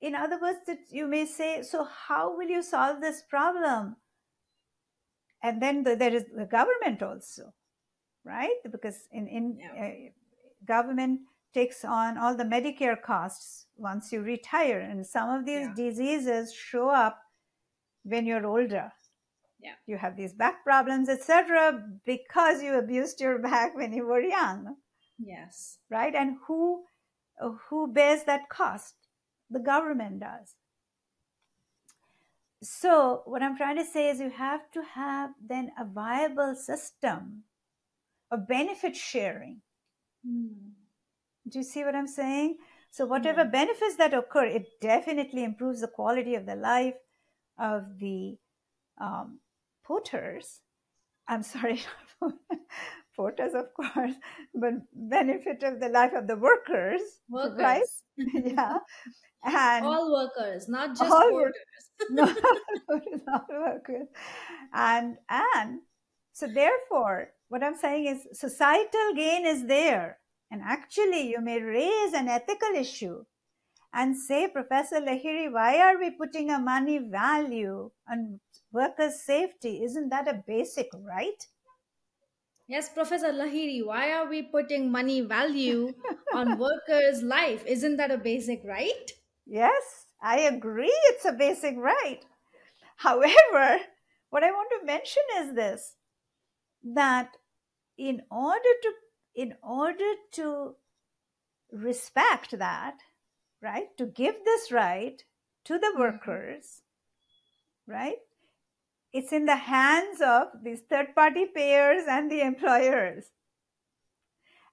in 0.00 0.14
other 0.14 0.38
words, 0.38 0.60
that 0.68 0.78
you 0.90 1.08
may 1.08 1.26
say, 1.26 1.62
so 1.64 1.82
how 1.82 2.36
will 2.36 2.48
you 2.48 2.62
solve 2.62 3.00
this 3.00 3.22
problem? 3.22 3.96
And 5.42 5.60
then 5.62 5.84
the, 5.84 5.96
there 5.96 6.14
is 6.14 6.24
the 6.34 6.46
government 6.46 7.02
also, 7.02 7.52
right? 8.24 8.56
Because 8.70 9.08
in 9.12 9.28
in 9.28 9.58
Yeah. 9.58 9.84
uh, 9.86 10.10
government 10.64 11.20
takes 11.54 11.84
on 11.84 12.18
all 12.18 12.34
the 12.36 12.44
Medicare 12.44 13.00
costs 13.00 13.66
once 13.76 14.12
you 14.12 14.20
retire, 14.22 14.80
and 14.80 15.06
some 15.06 15.30
of 15.30 15.46
these 15.46 15.66
Yeah. 15.68 15.74
diseases 15.74 16.52
show 16.52 16.88
up 16.90 17.18
when 18.04 18.26
you're 18.26 18.46
older. 18.46 18.92
Yeah. 19.58 19.74
You 19.86 19.96
have 19.98 20.16
these 20.16 20.34
back 20.34 20.64
problems, 20.64 21.08
etc., 21.08 21.82
because 22.04 22.62
you 22.62 22.74
abused 22.74 23.20
your 23.20 23.38
back 23.50 23.74
when 23.74 23.92
you 23.92 24.06
were 24.06 24.20
young, 24.20 24.76
Yes. 25.18 25.78
right? 25.90 26.14
And 26.14 26.36
who 26.46 26.84
who 27.68 27.92
bears 27.92 28.24
that 28.24 28.48
cost? 28.48 28.94
The 29.50 29.60
government 29.60 30.20
does. 30.20 30.54
So, 32.66 33.22
what 33.26 33.42
I'm 33.42 33.56
trying 33.56 33.76
to 33.76 33.84
say 33.84 34.10
is 34.10 34.20
you 34.20 34.30
have 34.30 34.70
to 34.72 34.82
have 34.82 35.30
then 35.40 35.70
a 35.78 35.84
viable 35.84 36.54
system 36.56 37.44
of 38.30 38.48
benefit 38.48 38.96
sharing. 38.96 39.62
Hmm. 40.24 40.72
Do 41.48 41.58
you 41.58 41.64
see 41.64 41.84
what 41.84 41.94
I'm 41.94 42.06
saying? 42.08 42.58
So, 42.90 43.06
whatever 43.06 43.44
Yeah. 43.44 43.50
benefits 43.50 43.96
that 43.96 44.14
occur, 44.14 44.46
it 44.46 44.80
definitely 44.80 45.44
improves 45.44 45.80
the 45.80 45.88
quality 45.88 46.34
of 46.34 46.46
the 46.46 46.56
life 46.56 46.96
of 47.58 47.98
the 48.00 48.38
um. 48.98 49.40
I'm 51.28 51.42
sorry, 51.42 51.82
porters, 53.16 53.54
of 53.54 53.72
course, 53.74 54.14
but 54.54 54.74
benefit 54.92 55.62
of 55.62 55.80
the 55.80 55.88
life 55.88 56.12
of 56.14 56.26
the 56.26 56.36
workers, 56.36 57.00
Workers. 57.28 57.58
right? 57.58 57.82
yeah, 58.34 58.78
and 59.44 59.84
All 59.84 60.12
workers, 60.12 60.68
not 60.68 60.90
just 60.96 61.10
workers. 61.10 61.12
All 61.12 61.30
porters. 61.30 61.54
no, 62.10 62.24
not 63.26 63.46
workers. 63.48 64.08
And 64.72 65.16
and 65.28 65.80
so 66.32 66.46
therefore, 66.46 67.30
what 67.48 67.62
I'm 67.62 67.76
saying 67.76 68.06
is 68.06 68.26
societal 68.38 69.14
gain 69.14 69.46
is 69.46 69.66
there. 69.66 70.18
And 70.50 70.62
actually 70.62 71.28
you 71.30 71.40
may 71.40 71.60
raise 71.60 72.12
an 72.12 72.28
ethical 72.28 72.74
issue 72.76 73.24
and 73.92 74.16
say, 74.16 74.46
Professor 74.48 75.00
Lahiri, 75.00 75.50
why 75.50 75.78
are 75.78 75.98
we 75.98 76.10
putting 76.10 76.50
a 76.50 76.58
money 76.58 76.98
value 76.98 77.90
on 78.10 78.40
workers' 78.72 79.22
safety? 79.22 79.82
Isn't 79.84 80.10
that 80.10 80.28
a 80.28 80.42
basic 80.46 80.88
right? 80.94 81.46
Yes, 82.68 82.88
Professor 82.88 83.32
Lahiri, 83.32 83.84
why 83.84 84.12
are 84.12 84.28
we 84.28 84.40
putting 84.42 84.88
money 84.92 85.20
value 85.20 85.96
on 86.32 86.56
workers' 86.58 87.20
life? 87.22 87.64
Isn't 87.66 87.96
that 87.96 88.12
a 88.12 88.18
basic 88.18 88.62
right? 88.64 89.10
Yes, 89.46 90.06
I 90.20 90.40
agree 90.40 90.92
it's 91.10 91.24
a 91.24 91.32
basic 91.32 91.76
right. 91.76 92.24
However, 92.96 93.80
what 94.30 94.44
I 94.44 94.52
want 94.52 94.70
to 94.80 94.86
mention 94.86 95.22
is 95.38 95.54
this 95.54 95.96
that 96.84 97.36
in 97.98 98.22
order 98.30 98.74
to 98.82 98.92
in 99.34 99.56
order 99.62 100.12
to 100.32 100.76
respect 101.72 102.58
that, 102.58 102.98
right, 103.62 103.96
to 103.98 104.06
give 104.06 104.44
this 104.44 104.72
right 104.72 105.24
to 105.64 105.78
the 105.78 105.92
Mhm. 105.94 105.98
workers, 105.98 106.82
right, 107.86 108.18
it's 109.16 109.32
in 109.32 109.46
the 109.46 109.56
hands 109.56 110.20
of 110.20 110.48
these 110.62 110.82
third 110.90 111.14
party 111.14 111.46
payers 111.46 112.04
and 112.08 112.30
the 112.30 112.40
employers. 112.42 113.30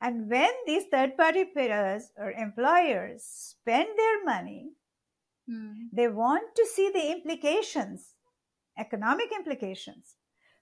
And 0.01 0.29
when 0.29 0.51
these 0.65 0.83
third 0.91 1.15
party 1.15 1.45
payers 1.45 2.11
or 2.17 2.31
employers 2.31 3.23
spend 3.23 3.87
their 3.97 4.23
money, 4.25 4.71
Hmm. 5.47 5.87
they 5.91 6.07
want 6.07 6.55
to 6.55 6.65
see 6.65 6.89
the 6.89 7.11
implications, 7.11 8.15
economic 8.77 9.31
implications. 9.33 10.15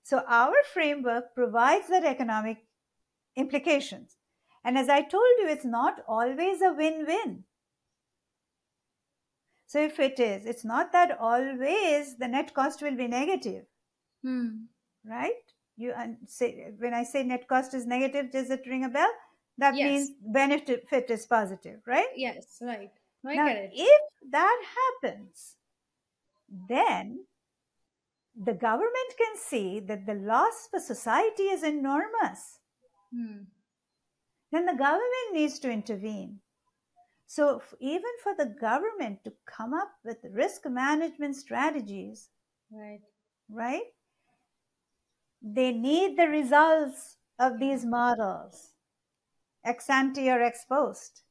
So 0.03 0.23
our 0.27 0.55
framework 0.73 1.35
provides 1.35 1.87
that 1.89 2.03
economic 2.03 2.65
implications. 3.35 4.17
And 4.63 4.77
as 4.77 4.89
I 4.89 5.01
told 5.01 5.39
you, 5.39 5.47
it's 5.47 5.65
not 5.65 6.03
always 6.07 6.61
a 6.61 6.73
win 6.73 7.05
win. 7.05 7.43
So 9.67 9.79
if 9.79 9.99
it 9.99 10.19
is, 10.19 10.45
it's 10.45 10.65
not 10.65 10.91
that 10.91 11.17
always 11.19 12.17
the 12.17 12.27
net 12.27 12.53
cost 12.53 12.81
will 12.81 12.95
be 12.95 13.07
negative, 13.07 13.65
Hmm. 14.23 14.65
right? 15.05 15.43
You 15.77 15.93
and 15.93 16.17
say 16.27 16.71
when 16.77 16.93
I 16.93 17.03
say 17.03 17.23
net 17.23 17.47
cost 17.47 17.73
is 17.73 17.85
negative, 17.87 18.31
does 18.31 18.49
it 18.49 18.67
ring 18.67 18.83
a 18.83 18.89
bell? 18.89 19.11
That 19.57 19.75
Yes. 19.75 19.87
means 19.87 20.11
benefit 20.21 21.09
is 21.09 21.25
positive, 21.25 21.81
right? 21.85 22.09
Yes, 22.15 22.57
right. 22.61 22.91
Now, 23.23 23.47
if 23.47 24.01
that 24.31 24.61
happens, 25.03 25.55
then 26.69 27.25
the 28.35 28.53
government 28.53 29.17
can 29.17 29.37
see 29.37 29.79
that 29.81 30.05
the 30.05 30.15
loss 30.15 30.67
for 30.69 30.79
society 30.79 31.43
is 31.43 31.63
enormous. 31.63 32.59
Hmm. 33.13 33.43
Then 34.51 34.65
the 34.65 34.73
government 34.75 35.33
needs 35.33 35.59
to 35.59 35.71
intervene. 35.71 36.41
So, 37.27 37.61
even 37.79 38.11
for 38.23 38.35
the 38.35 38.47
government 38.59 39.23
to 39.23 39.33
come 39.45 39.73
up 39.73 39.91
with 40.03 40.17
risk 40.31 40.65
management 40.65 41.35
strategies, 41.35 42.29
Right. 42.71 43.01
right, 43.49 43.93
they 45.41 45.71
need 45.71 46.17
the 46.17 46.27
results 46.27 47.17
of 47.39 47.59
these 47.59 47.85
models, 47.85 48.73
ex 49.65 49.89
ante 49.89 50.29
or 50.29 50.41
ex 50.41 50.65
post. 50.65 51.23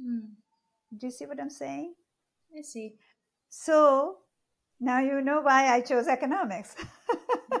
Hmm. 0.00 0.34
Do 0.96 1.06
you 1.06 1.12
see 1.12 1.26
what 1.26 1.40
I'm 1.40 1.50
saying? 1.50 1.94
I 2.56 2.62
see. 2.62 2.94
So 3.48 4.18
now 4.80 5.00
you 5.00 5.20
know 5.20 5.40
why 5.40 5.72
I 5.74 5.80
chose 5.80 6.06
economics. 6.06 6.76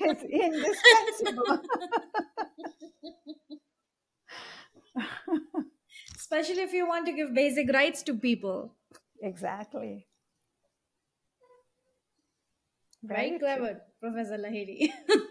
it's 0.00 0.22
indispensable. 0.22 1.62
Especially 6.16 6.62
if 6.62 6.72
you 6.72 6.86
want 6.86 7.06
to 7.06 7.12
give 7.12 7.34
basic 7.34 7.72
rights 7.72 8.02
to 8.04 8.14
people. 8.14 8.74
exactly. 9.22 10.06
Very 13.02 13.28
Very 13.30 13.38
clever. 13.38 13.82
Professor 14.02 14.36
Lahiri. 14.36 14.90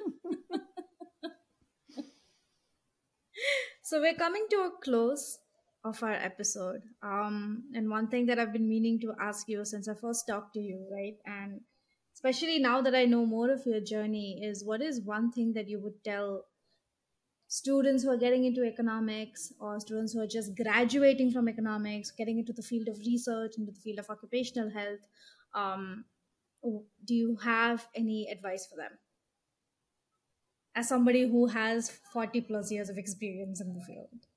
so 3.84 4.00
we're 4.00 4.16
coming 4.16 4.46
to 4.50 4.58
a 4.62 4.72
close 4.82 5.40
of 5.84 6.02
our 6.02 6.14
episode. 6.14 6.82
Um, 7.04 7.64
and 7.74 7.90
one 7.90 8.08
thing 8.08 8.28
that 8.28 8.40
I've 8.40 8.54
been 8.54 8.70
meaning 8.70 8.98
to 9.02 9.14
ask 9.20 9.50
you 9.50 9.66
since 9.66 9.90
I 9.90 9.96
first 9.96 10.26
talked 10.26 10.54
to 10.54 10.62
you, 10.62 10.88
right? 10.90 11.18
And 11.26 11.60
especially 12.14 12.60
now 12.60 12.82
that 12.82 12.96
I 12.96 13.04
know 13.04 13.26
more 13.26 13.52
of 13.52 13.66
your 13.66 13.82
journey, 13.82 14.40
is 14.42 14.64
what 14.64 14.82
is 14.82 15.02
one 15.02 15.34
thing 15.34 15.52
that 15.54 15.68
you 15.68 15.80
would 15.80 16.02
tell 16.06 16.46
students 17.50 18.04
who 18.04 18.10
are 18.12 18.18
getting 18.18 18.46
into 18.46 18.64
economics 18.64 19.52
or 19.60 19.82
students 19.82 20.14
who 20.14 20.22
are 20.22 20.28
just 20.28 20.56
graduating 20.56 21.32
from 21.32 21.50
economics, 21.50 22.10
getting 22.12 22.40
into 22.40 22.54
the 22.54 22.62
field 22.62 22.88
of 22.88 22.98
research, 23.00 23.58
into 23.58 23.74
the 23.74 23.82
field 23.82 24.00
of 24.00 24.10
occupational 24.10 24.70
health? 24.70 25.06
Um, 25.54 26.06
do 27.06 27.14
you 27.16 27.36
have 27.38 27.88
any 27.96 28.28
advice 28.32 28.66
for 28.66 28.76
them 28.78 28.98
as 30.76 30.88
somebody 30.90 31.28
who 31.30 31.48
has 31.48 31.90
40 31.90 32.42
plus 32.42 32.72
years 32.72 32.90
of 32.90 32.98
experience 32.98 33.62
in 33.62 33.74
the 33.74 33.82
field 33.82 34.28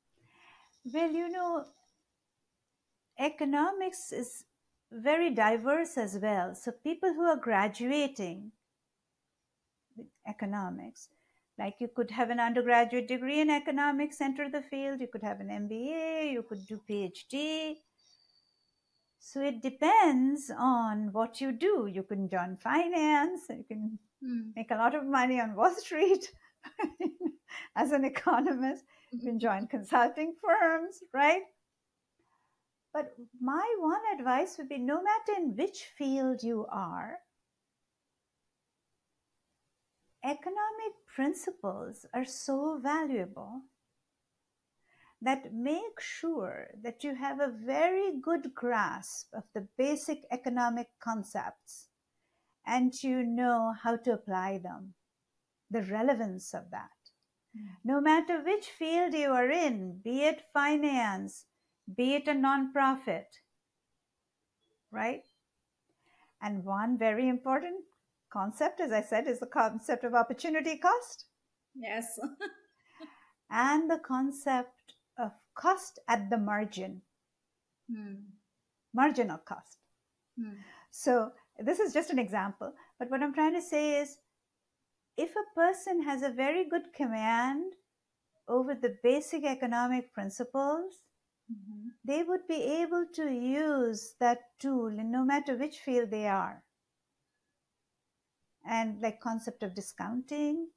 Well, 0.84 1.10
you 1.10 1.28
know, 1.28 1.66
economics 3.18 4.12
is 4.12 4.44
very 4.92 5.30
diverse 5.30 5.96
as 5.98 6.18
well. 6.20 6.54
So 6.54 6.72
people 6.72 7.12
who 7.14 7.22
are 7.22 7.36
graduating 7.36 8.52
with 9.96 10.06
economics, 10.26 11.08
like 11.58 11.76
you 11.80 11.88
could 11.88 12.10
have 12.10 12.30
an 12.30 12.40
undergraduate 12.40 13.08
degree 13.08 13.40
in 13.40 13.50
economics, 13.50 14.20
enter 14.20 14.48
the 14.50 14.62
field, 14.62 15.00
you 15.00 15.08
could 15.08 15.22
have 15.22 15.40
an 15.40 15.50
MBA, 15.50 16.32
you 16.32 16.42
could 16.42 16.66
do 16.66 16.80
PhD. 16.88 17.76
So 19.34 19.40
it 19.40 19.62
depends 19.62 20.48
on 20.56 21.12
what 21.12 21.40
you 21.40 21.50
do. 21.50 21.88
You 21.92 22.04
can 22.04 22.28
join 22.28 22.56
finance, 22.56 23.40
you 23.50 23.64
can 23.64 23.98
Hmm. 24.20 24.52
make 24.54 24.70
a 24.70 24.76
lot 24.76 24.94
of 24.94 25.04
money 25.04 25.40
on 25.40 25.56
Wall 25.56 25.74
Street 25.74 26.32
as 27.74 27.90
an 27.90 28.04
economist. 28.04 28.84
You 29.10 29.18
can 29.18 29.40
join 29.40 29.66
consulting 29.66 30.36
firms, 30.40 31.02
right? 31.12 31.42
But 32.92 33.16
my 33.40 33.74
one 33.80 34.02
advice 34.16 34.56
would 34.56 34.68
be 34.68 34.78
no 34.78 35.02
matter 35.02 35.32
in 35.36 35.56
which 35.56 35.82
field 35.98 36.44
you 36.44 36.66
are, 36.70 37.18
economic 40.22 40.94
principles 41.12 42.06
are 42.14 42.24
so 42.24 42.78
valuable 42.80 43.62
that 45.24 45.52
make 45.52 45.98
sure 45.98 46.68
that 46.82 47.02
you 47.02 47.14
have 47.14 47.40
a 47.40 47.52
very 47.64 48.12
good 48.20 48.54
grasp 48.54 49.28
of 49.34 49.44
the 49.54 49.66
basic 49.76 50.18
economic 50.30 50.88
concepts 51.02 51.88
and 52.66 53.02
you 53.02 53.22
know 53.22 53.74
how 53.82 53.96
to 53.96 54.12
apply 54.12 54.58
them, 54.58 54.94
the 55.70 55.82
relevance 55.82 56.54
of 56.54 56.70
that. 56.70 56.90
Hmm. 57.56 57.74
No 57.84 58.00
matter 58.00 58.42
which 58.42 58.66
field 58.66 59.14
you 59.14 59.30
are 59.30 59.50
in, 59.50 60.00
be 60.02 60.22
it 60.22 60.42
finance, 60.52 61.46
be 61.96 62.14
it 62.14 62.28
a 62.28 62.32
nonprofit, 62.32 63.26
right? 64.90 65.24
And 66.40 66.64
one 66.64 66.98
very 66.98 67.28
important 67.28 67.84
concept, 68.32 68.80
as 68.80 68.92
I 68.92 69.02
said, 69.02 69.26
is 69.26 69.40
the 69.40 69.46
concept 69.46 70.04
of 70.04 70.14
opportunity 70.14 70.76
cost 70.76 71.26
yes 71.74 72.18
and 73.50 73.90
the 73.90 73.98
concept 73.98 74.73
cost 75.54 75.98
at 76.08 76.30
the 76.30 76.38
margin, 76.38 77.02
Hmm. 77.90 78.14
marginal 78.92 79.38
cost. 79.38 79.78
Hmm. 80.36 80.54
So, 80.90 81.32
this 81.58 81.80
is 81.80 81.92
just 81.92 82.10
an 82.10 82.18
example. 82.18 82.74
But 82.98 83.10
what 83.10 83.22
I'm 83.22 83.34
trying 83.34 83.54
to 83.54 83.62
say 83.62 84.00
is 84.00 84.18
if 85.16 85.34
a 85.36 85.54
person 85.54 86.02
has 86.02 86.22
a 86.22 86.30
very 86.30 86.64
good 86.64 86.92
command 86.92 87.74
over 88.48 88.74
the 88.74 88.98
basic 89.02 89.44
economic 89.44 90.12
principles, 90.12 91.02
Mhm. 91.50 91.94
they 92.04 92.22
would 92.22 92.46
be 92.46 92.62
able 92.62 93.06
to 93.06 93.30
use 93.30 94.14
that 94.18 94.58
tool 94.58 94.98
in 94.98 95.10
no 95.10 95.24
matter 95.24 95.56
which 95.56 95.80
field 95.80 96.10
they 96.10 96.26
are. 96.26 96.64
And 98.64 99.00
like 99.00 99.20
concept 99.20 99.62
of 99.62 99.74
discounting, 99.74 100.70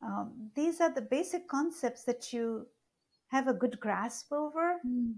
um, 0.00 0.52
these 0.54 0.80
are 0.80 0.90
the 0.90 1.02
basic 1.02 1.48
concepts 1.48 2.04
that 2.04 2.32
you 2.32 2.68
have 3.34 3.48
a 3.48 3.54
good 3.54 3.80
grasp 3.80 4.32
over. 4.32 4.80
Mm. 4.86 5.14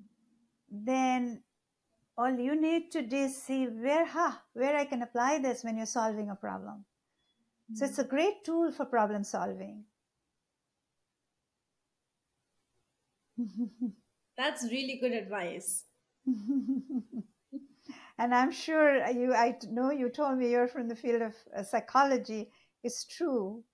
Then 0.70 1.42
all 2.18 2.34
you 2.34 2.60
need 2.60 2.90
to 2.92 3.02
do 3.02 3.16
is 3.16 3.42
see 3.42 3.66
where, 3.66 4.06
ha, 4.06 4.42
where 4.54 4.74
I 4.74 4.86
can 4.86 5.02
apply 5.02 5.38
this 5.38 5.62
when 5.62 5.76
you're 5.76 5.86
solving 5.86 6.30
a 6.30 6.34
problem. 6.34 6.84
So 7.74 7.84
it's 7.84 7.98
a 7.98 8.04
great 8.04 8.44
tool 8.44 8.70
for 8.70 8.84
problem 8.84 9.24
solving. 9.24 9.84
That's 14.38 14.62
really 14.64 14.98
good 15.00 15.12
advice. 15.12 15.84
and 16.26 17.24
I'm 18.34 18.52
sure 18.52 19.04
you, 19.10 19.34
I 19.34 19.58
know 19.68 19.90
you 19.90 20.08
told 20.10 20.38
me 20.38 20.50
you're 20.50 20.68
from 20.68 20.88
the 20.88 20.94
field 20.94 21.22
of 21.22 21.34
uh, 21.56 21.64
psychology. 21.64 22.50
It's 22.84 23.04
true 23.04 23.64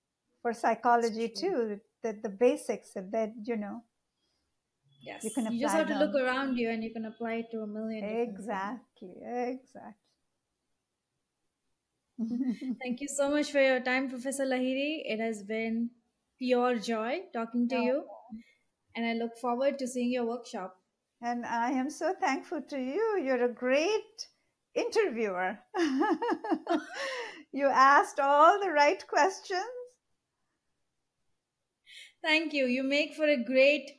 for 0.41 0.53
psychology 0.53 1.29
true. 1.29 1.49
too, 1.49 1.79
that 2.01 2.23
the 2.23 2.29
basics 2.29 2.95
of 2.95 3.11
that, 3.11 3.33
you 3.43 3.57
know, 3.57 3.83
Yes. 5.03 5.23
You 5.23 5.31
can 5.31 5.45
just 5.59 5.75
apply 5.75 5.77
have 5.79 5.87
to 5.89 5.99
look 5.99 6.15
around 6.15 6.57
you 6.57 6.69
and 6.69 6.83
you 6.83 6.91
can 6.93 7.05
apply 7.05 7.33
it 7.43 7.51
to 7.51 7.59
a 7.61 7.67
million. 7.67 8.03
things. 8.07 8.29
exactly, 8.39 9.15
exactly. 9.23 9.97
Thank 12.81 13.01
you 13.01 13.07
so 13.07 13.29
much 13.29 13.51
for 13.51 13.61
your 13.61 13.79
time, 13.81 14.09
Professor 14.09 14.45
Lahiri. 14.45 15.01
It 15.05 15.19
has 15.19 15.43
been 15.43 15.89
pure 16.39 16.77
joy 16.79 17.21
talking 17.33 17.67
to 17.69 17.75
Oh. 17.75 17.81
you. 17.83 18.03
And 18.95 19.05
I 19.05 19.13
look 19.13 19.37
forward 19.41 19.79
to 19.79 19.87
seeing 19.87 20.11
your 20.11 20.25
workshop. 20.25 20.75
And 21.21 21.45
I 21.45 21.71
am 21.71 21.89
so 21.89 22.13
thankful 22.19 22.61
to 22.69 22.77
you. 22.79 23.21
You're 23.25 23.45
a 23.45 23.53
great 23.53 24.27
interviewer. 24.75 25.59
you 27.51 27.67
asked 27.67 28.19
all 28.19 28.59
the 28.61 28.69
right 28.71 29.05
questions. 29.07 29.65
Thank 32.23 32.53
you. 32.53 32.65
You 32.67 32.83
make 32.83 33.15
for 33.15 33.25
a 33.25 33.43
great 33.43 33.89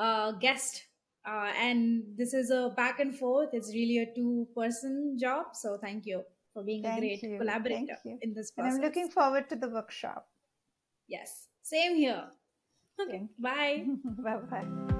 uh, 0.00 0.32
guest. 0.32 0.84
Uh, 1.26 1.52
and 1.60 2.02
this 2.16 2.32
is 2.32 2.50
a 2.50 2.72
back 2.76 2.98
and 2.98 3.14
forth. 3.14 3.50
It's 3.52 3.72
really 3.74 3.98
a 3.98 4.06
two 4.14 4.48
person 4.56 5.18
job. 5.20 5.48
So 5.52 5.76
thank 5.76 6.06
you 6.06 6.22
for 6.54 6.64
being 6.64 6.82
Thank 6.82 6.96
a 6.96 7.00
great 7.00 7.22
you. 7.22 7.38
collaborator 7.38 7.98
in 8.22 8.32
this 8.34 8.50
And. 8.50 8.74
I'm 8.74 8.80
looking 8.80 9.10
forward 9.10 9.48
to 9.50 9.56
the 9.56 9.68
workshop. 9.68 10.26
Yes. 11.08 11.48
Same 11.62 11.96
here. 11.96 12.24
Okay. 13.00 13.28
Bye. 13.38 13.84
bye 14.04 14.38
bye. 14.50 14.99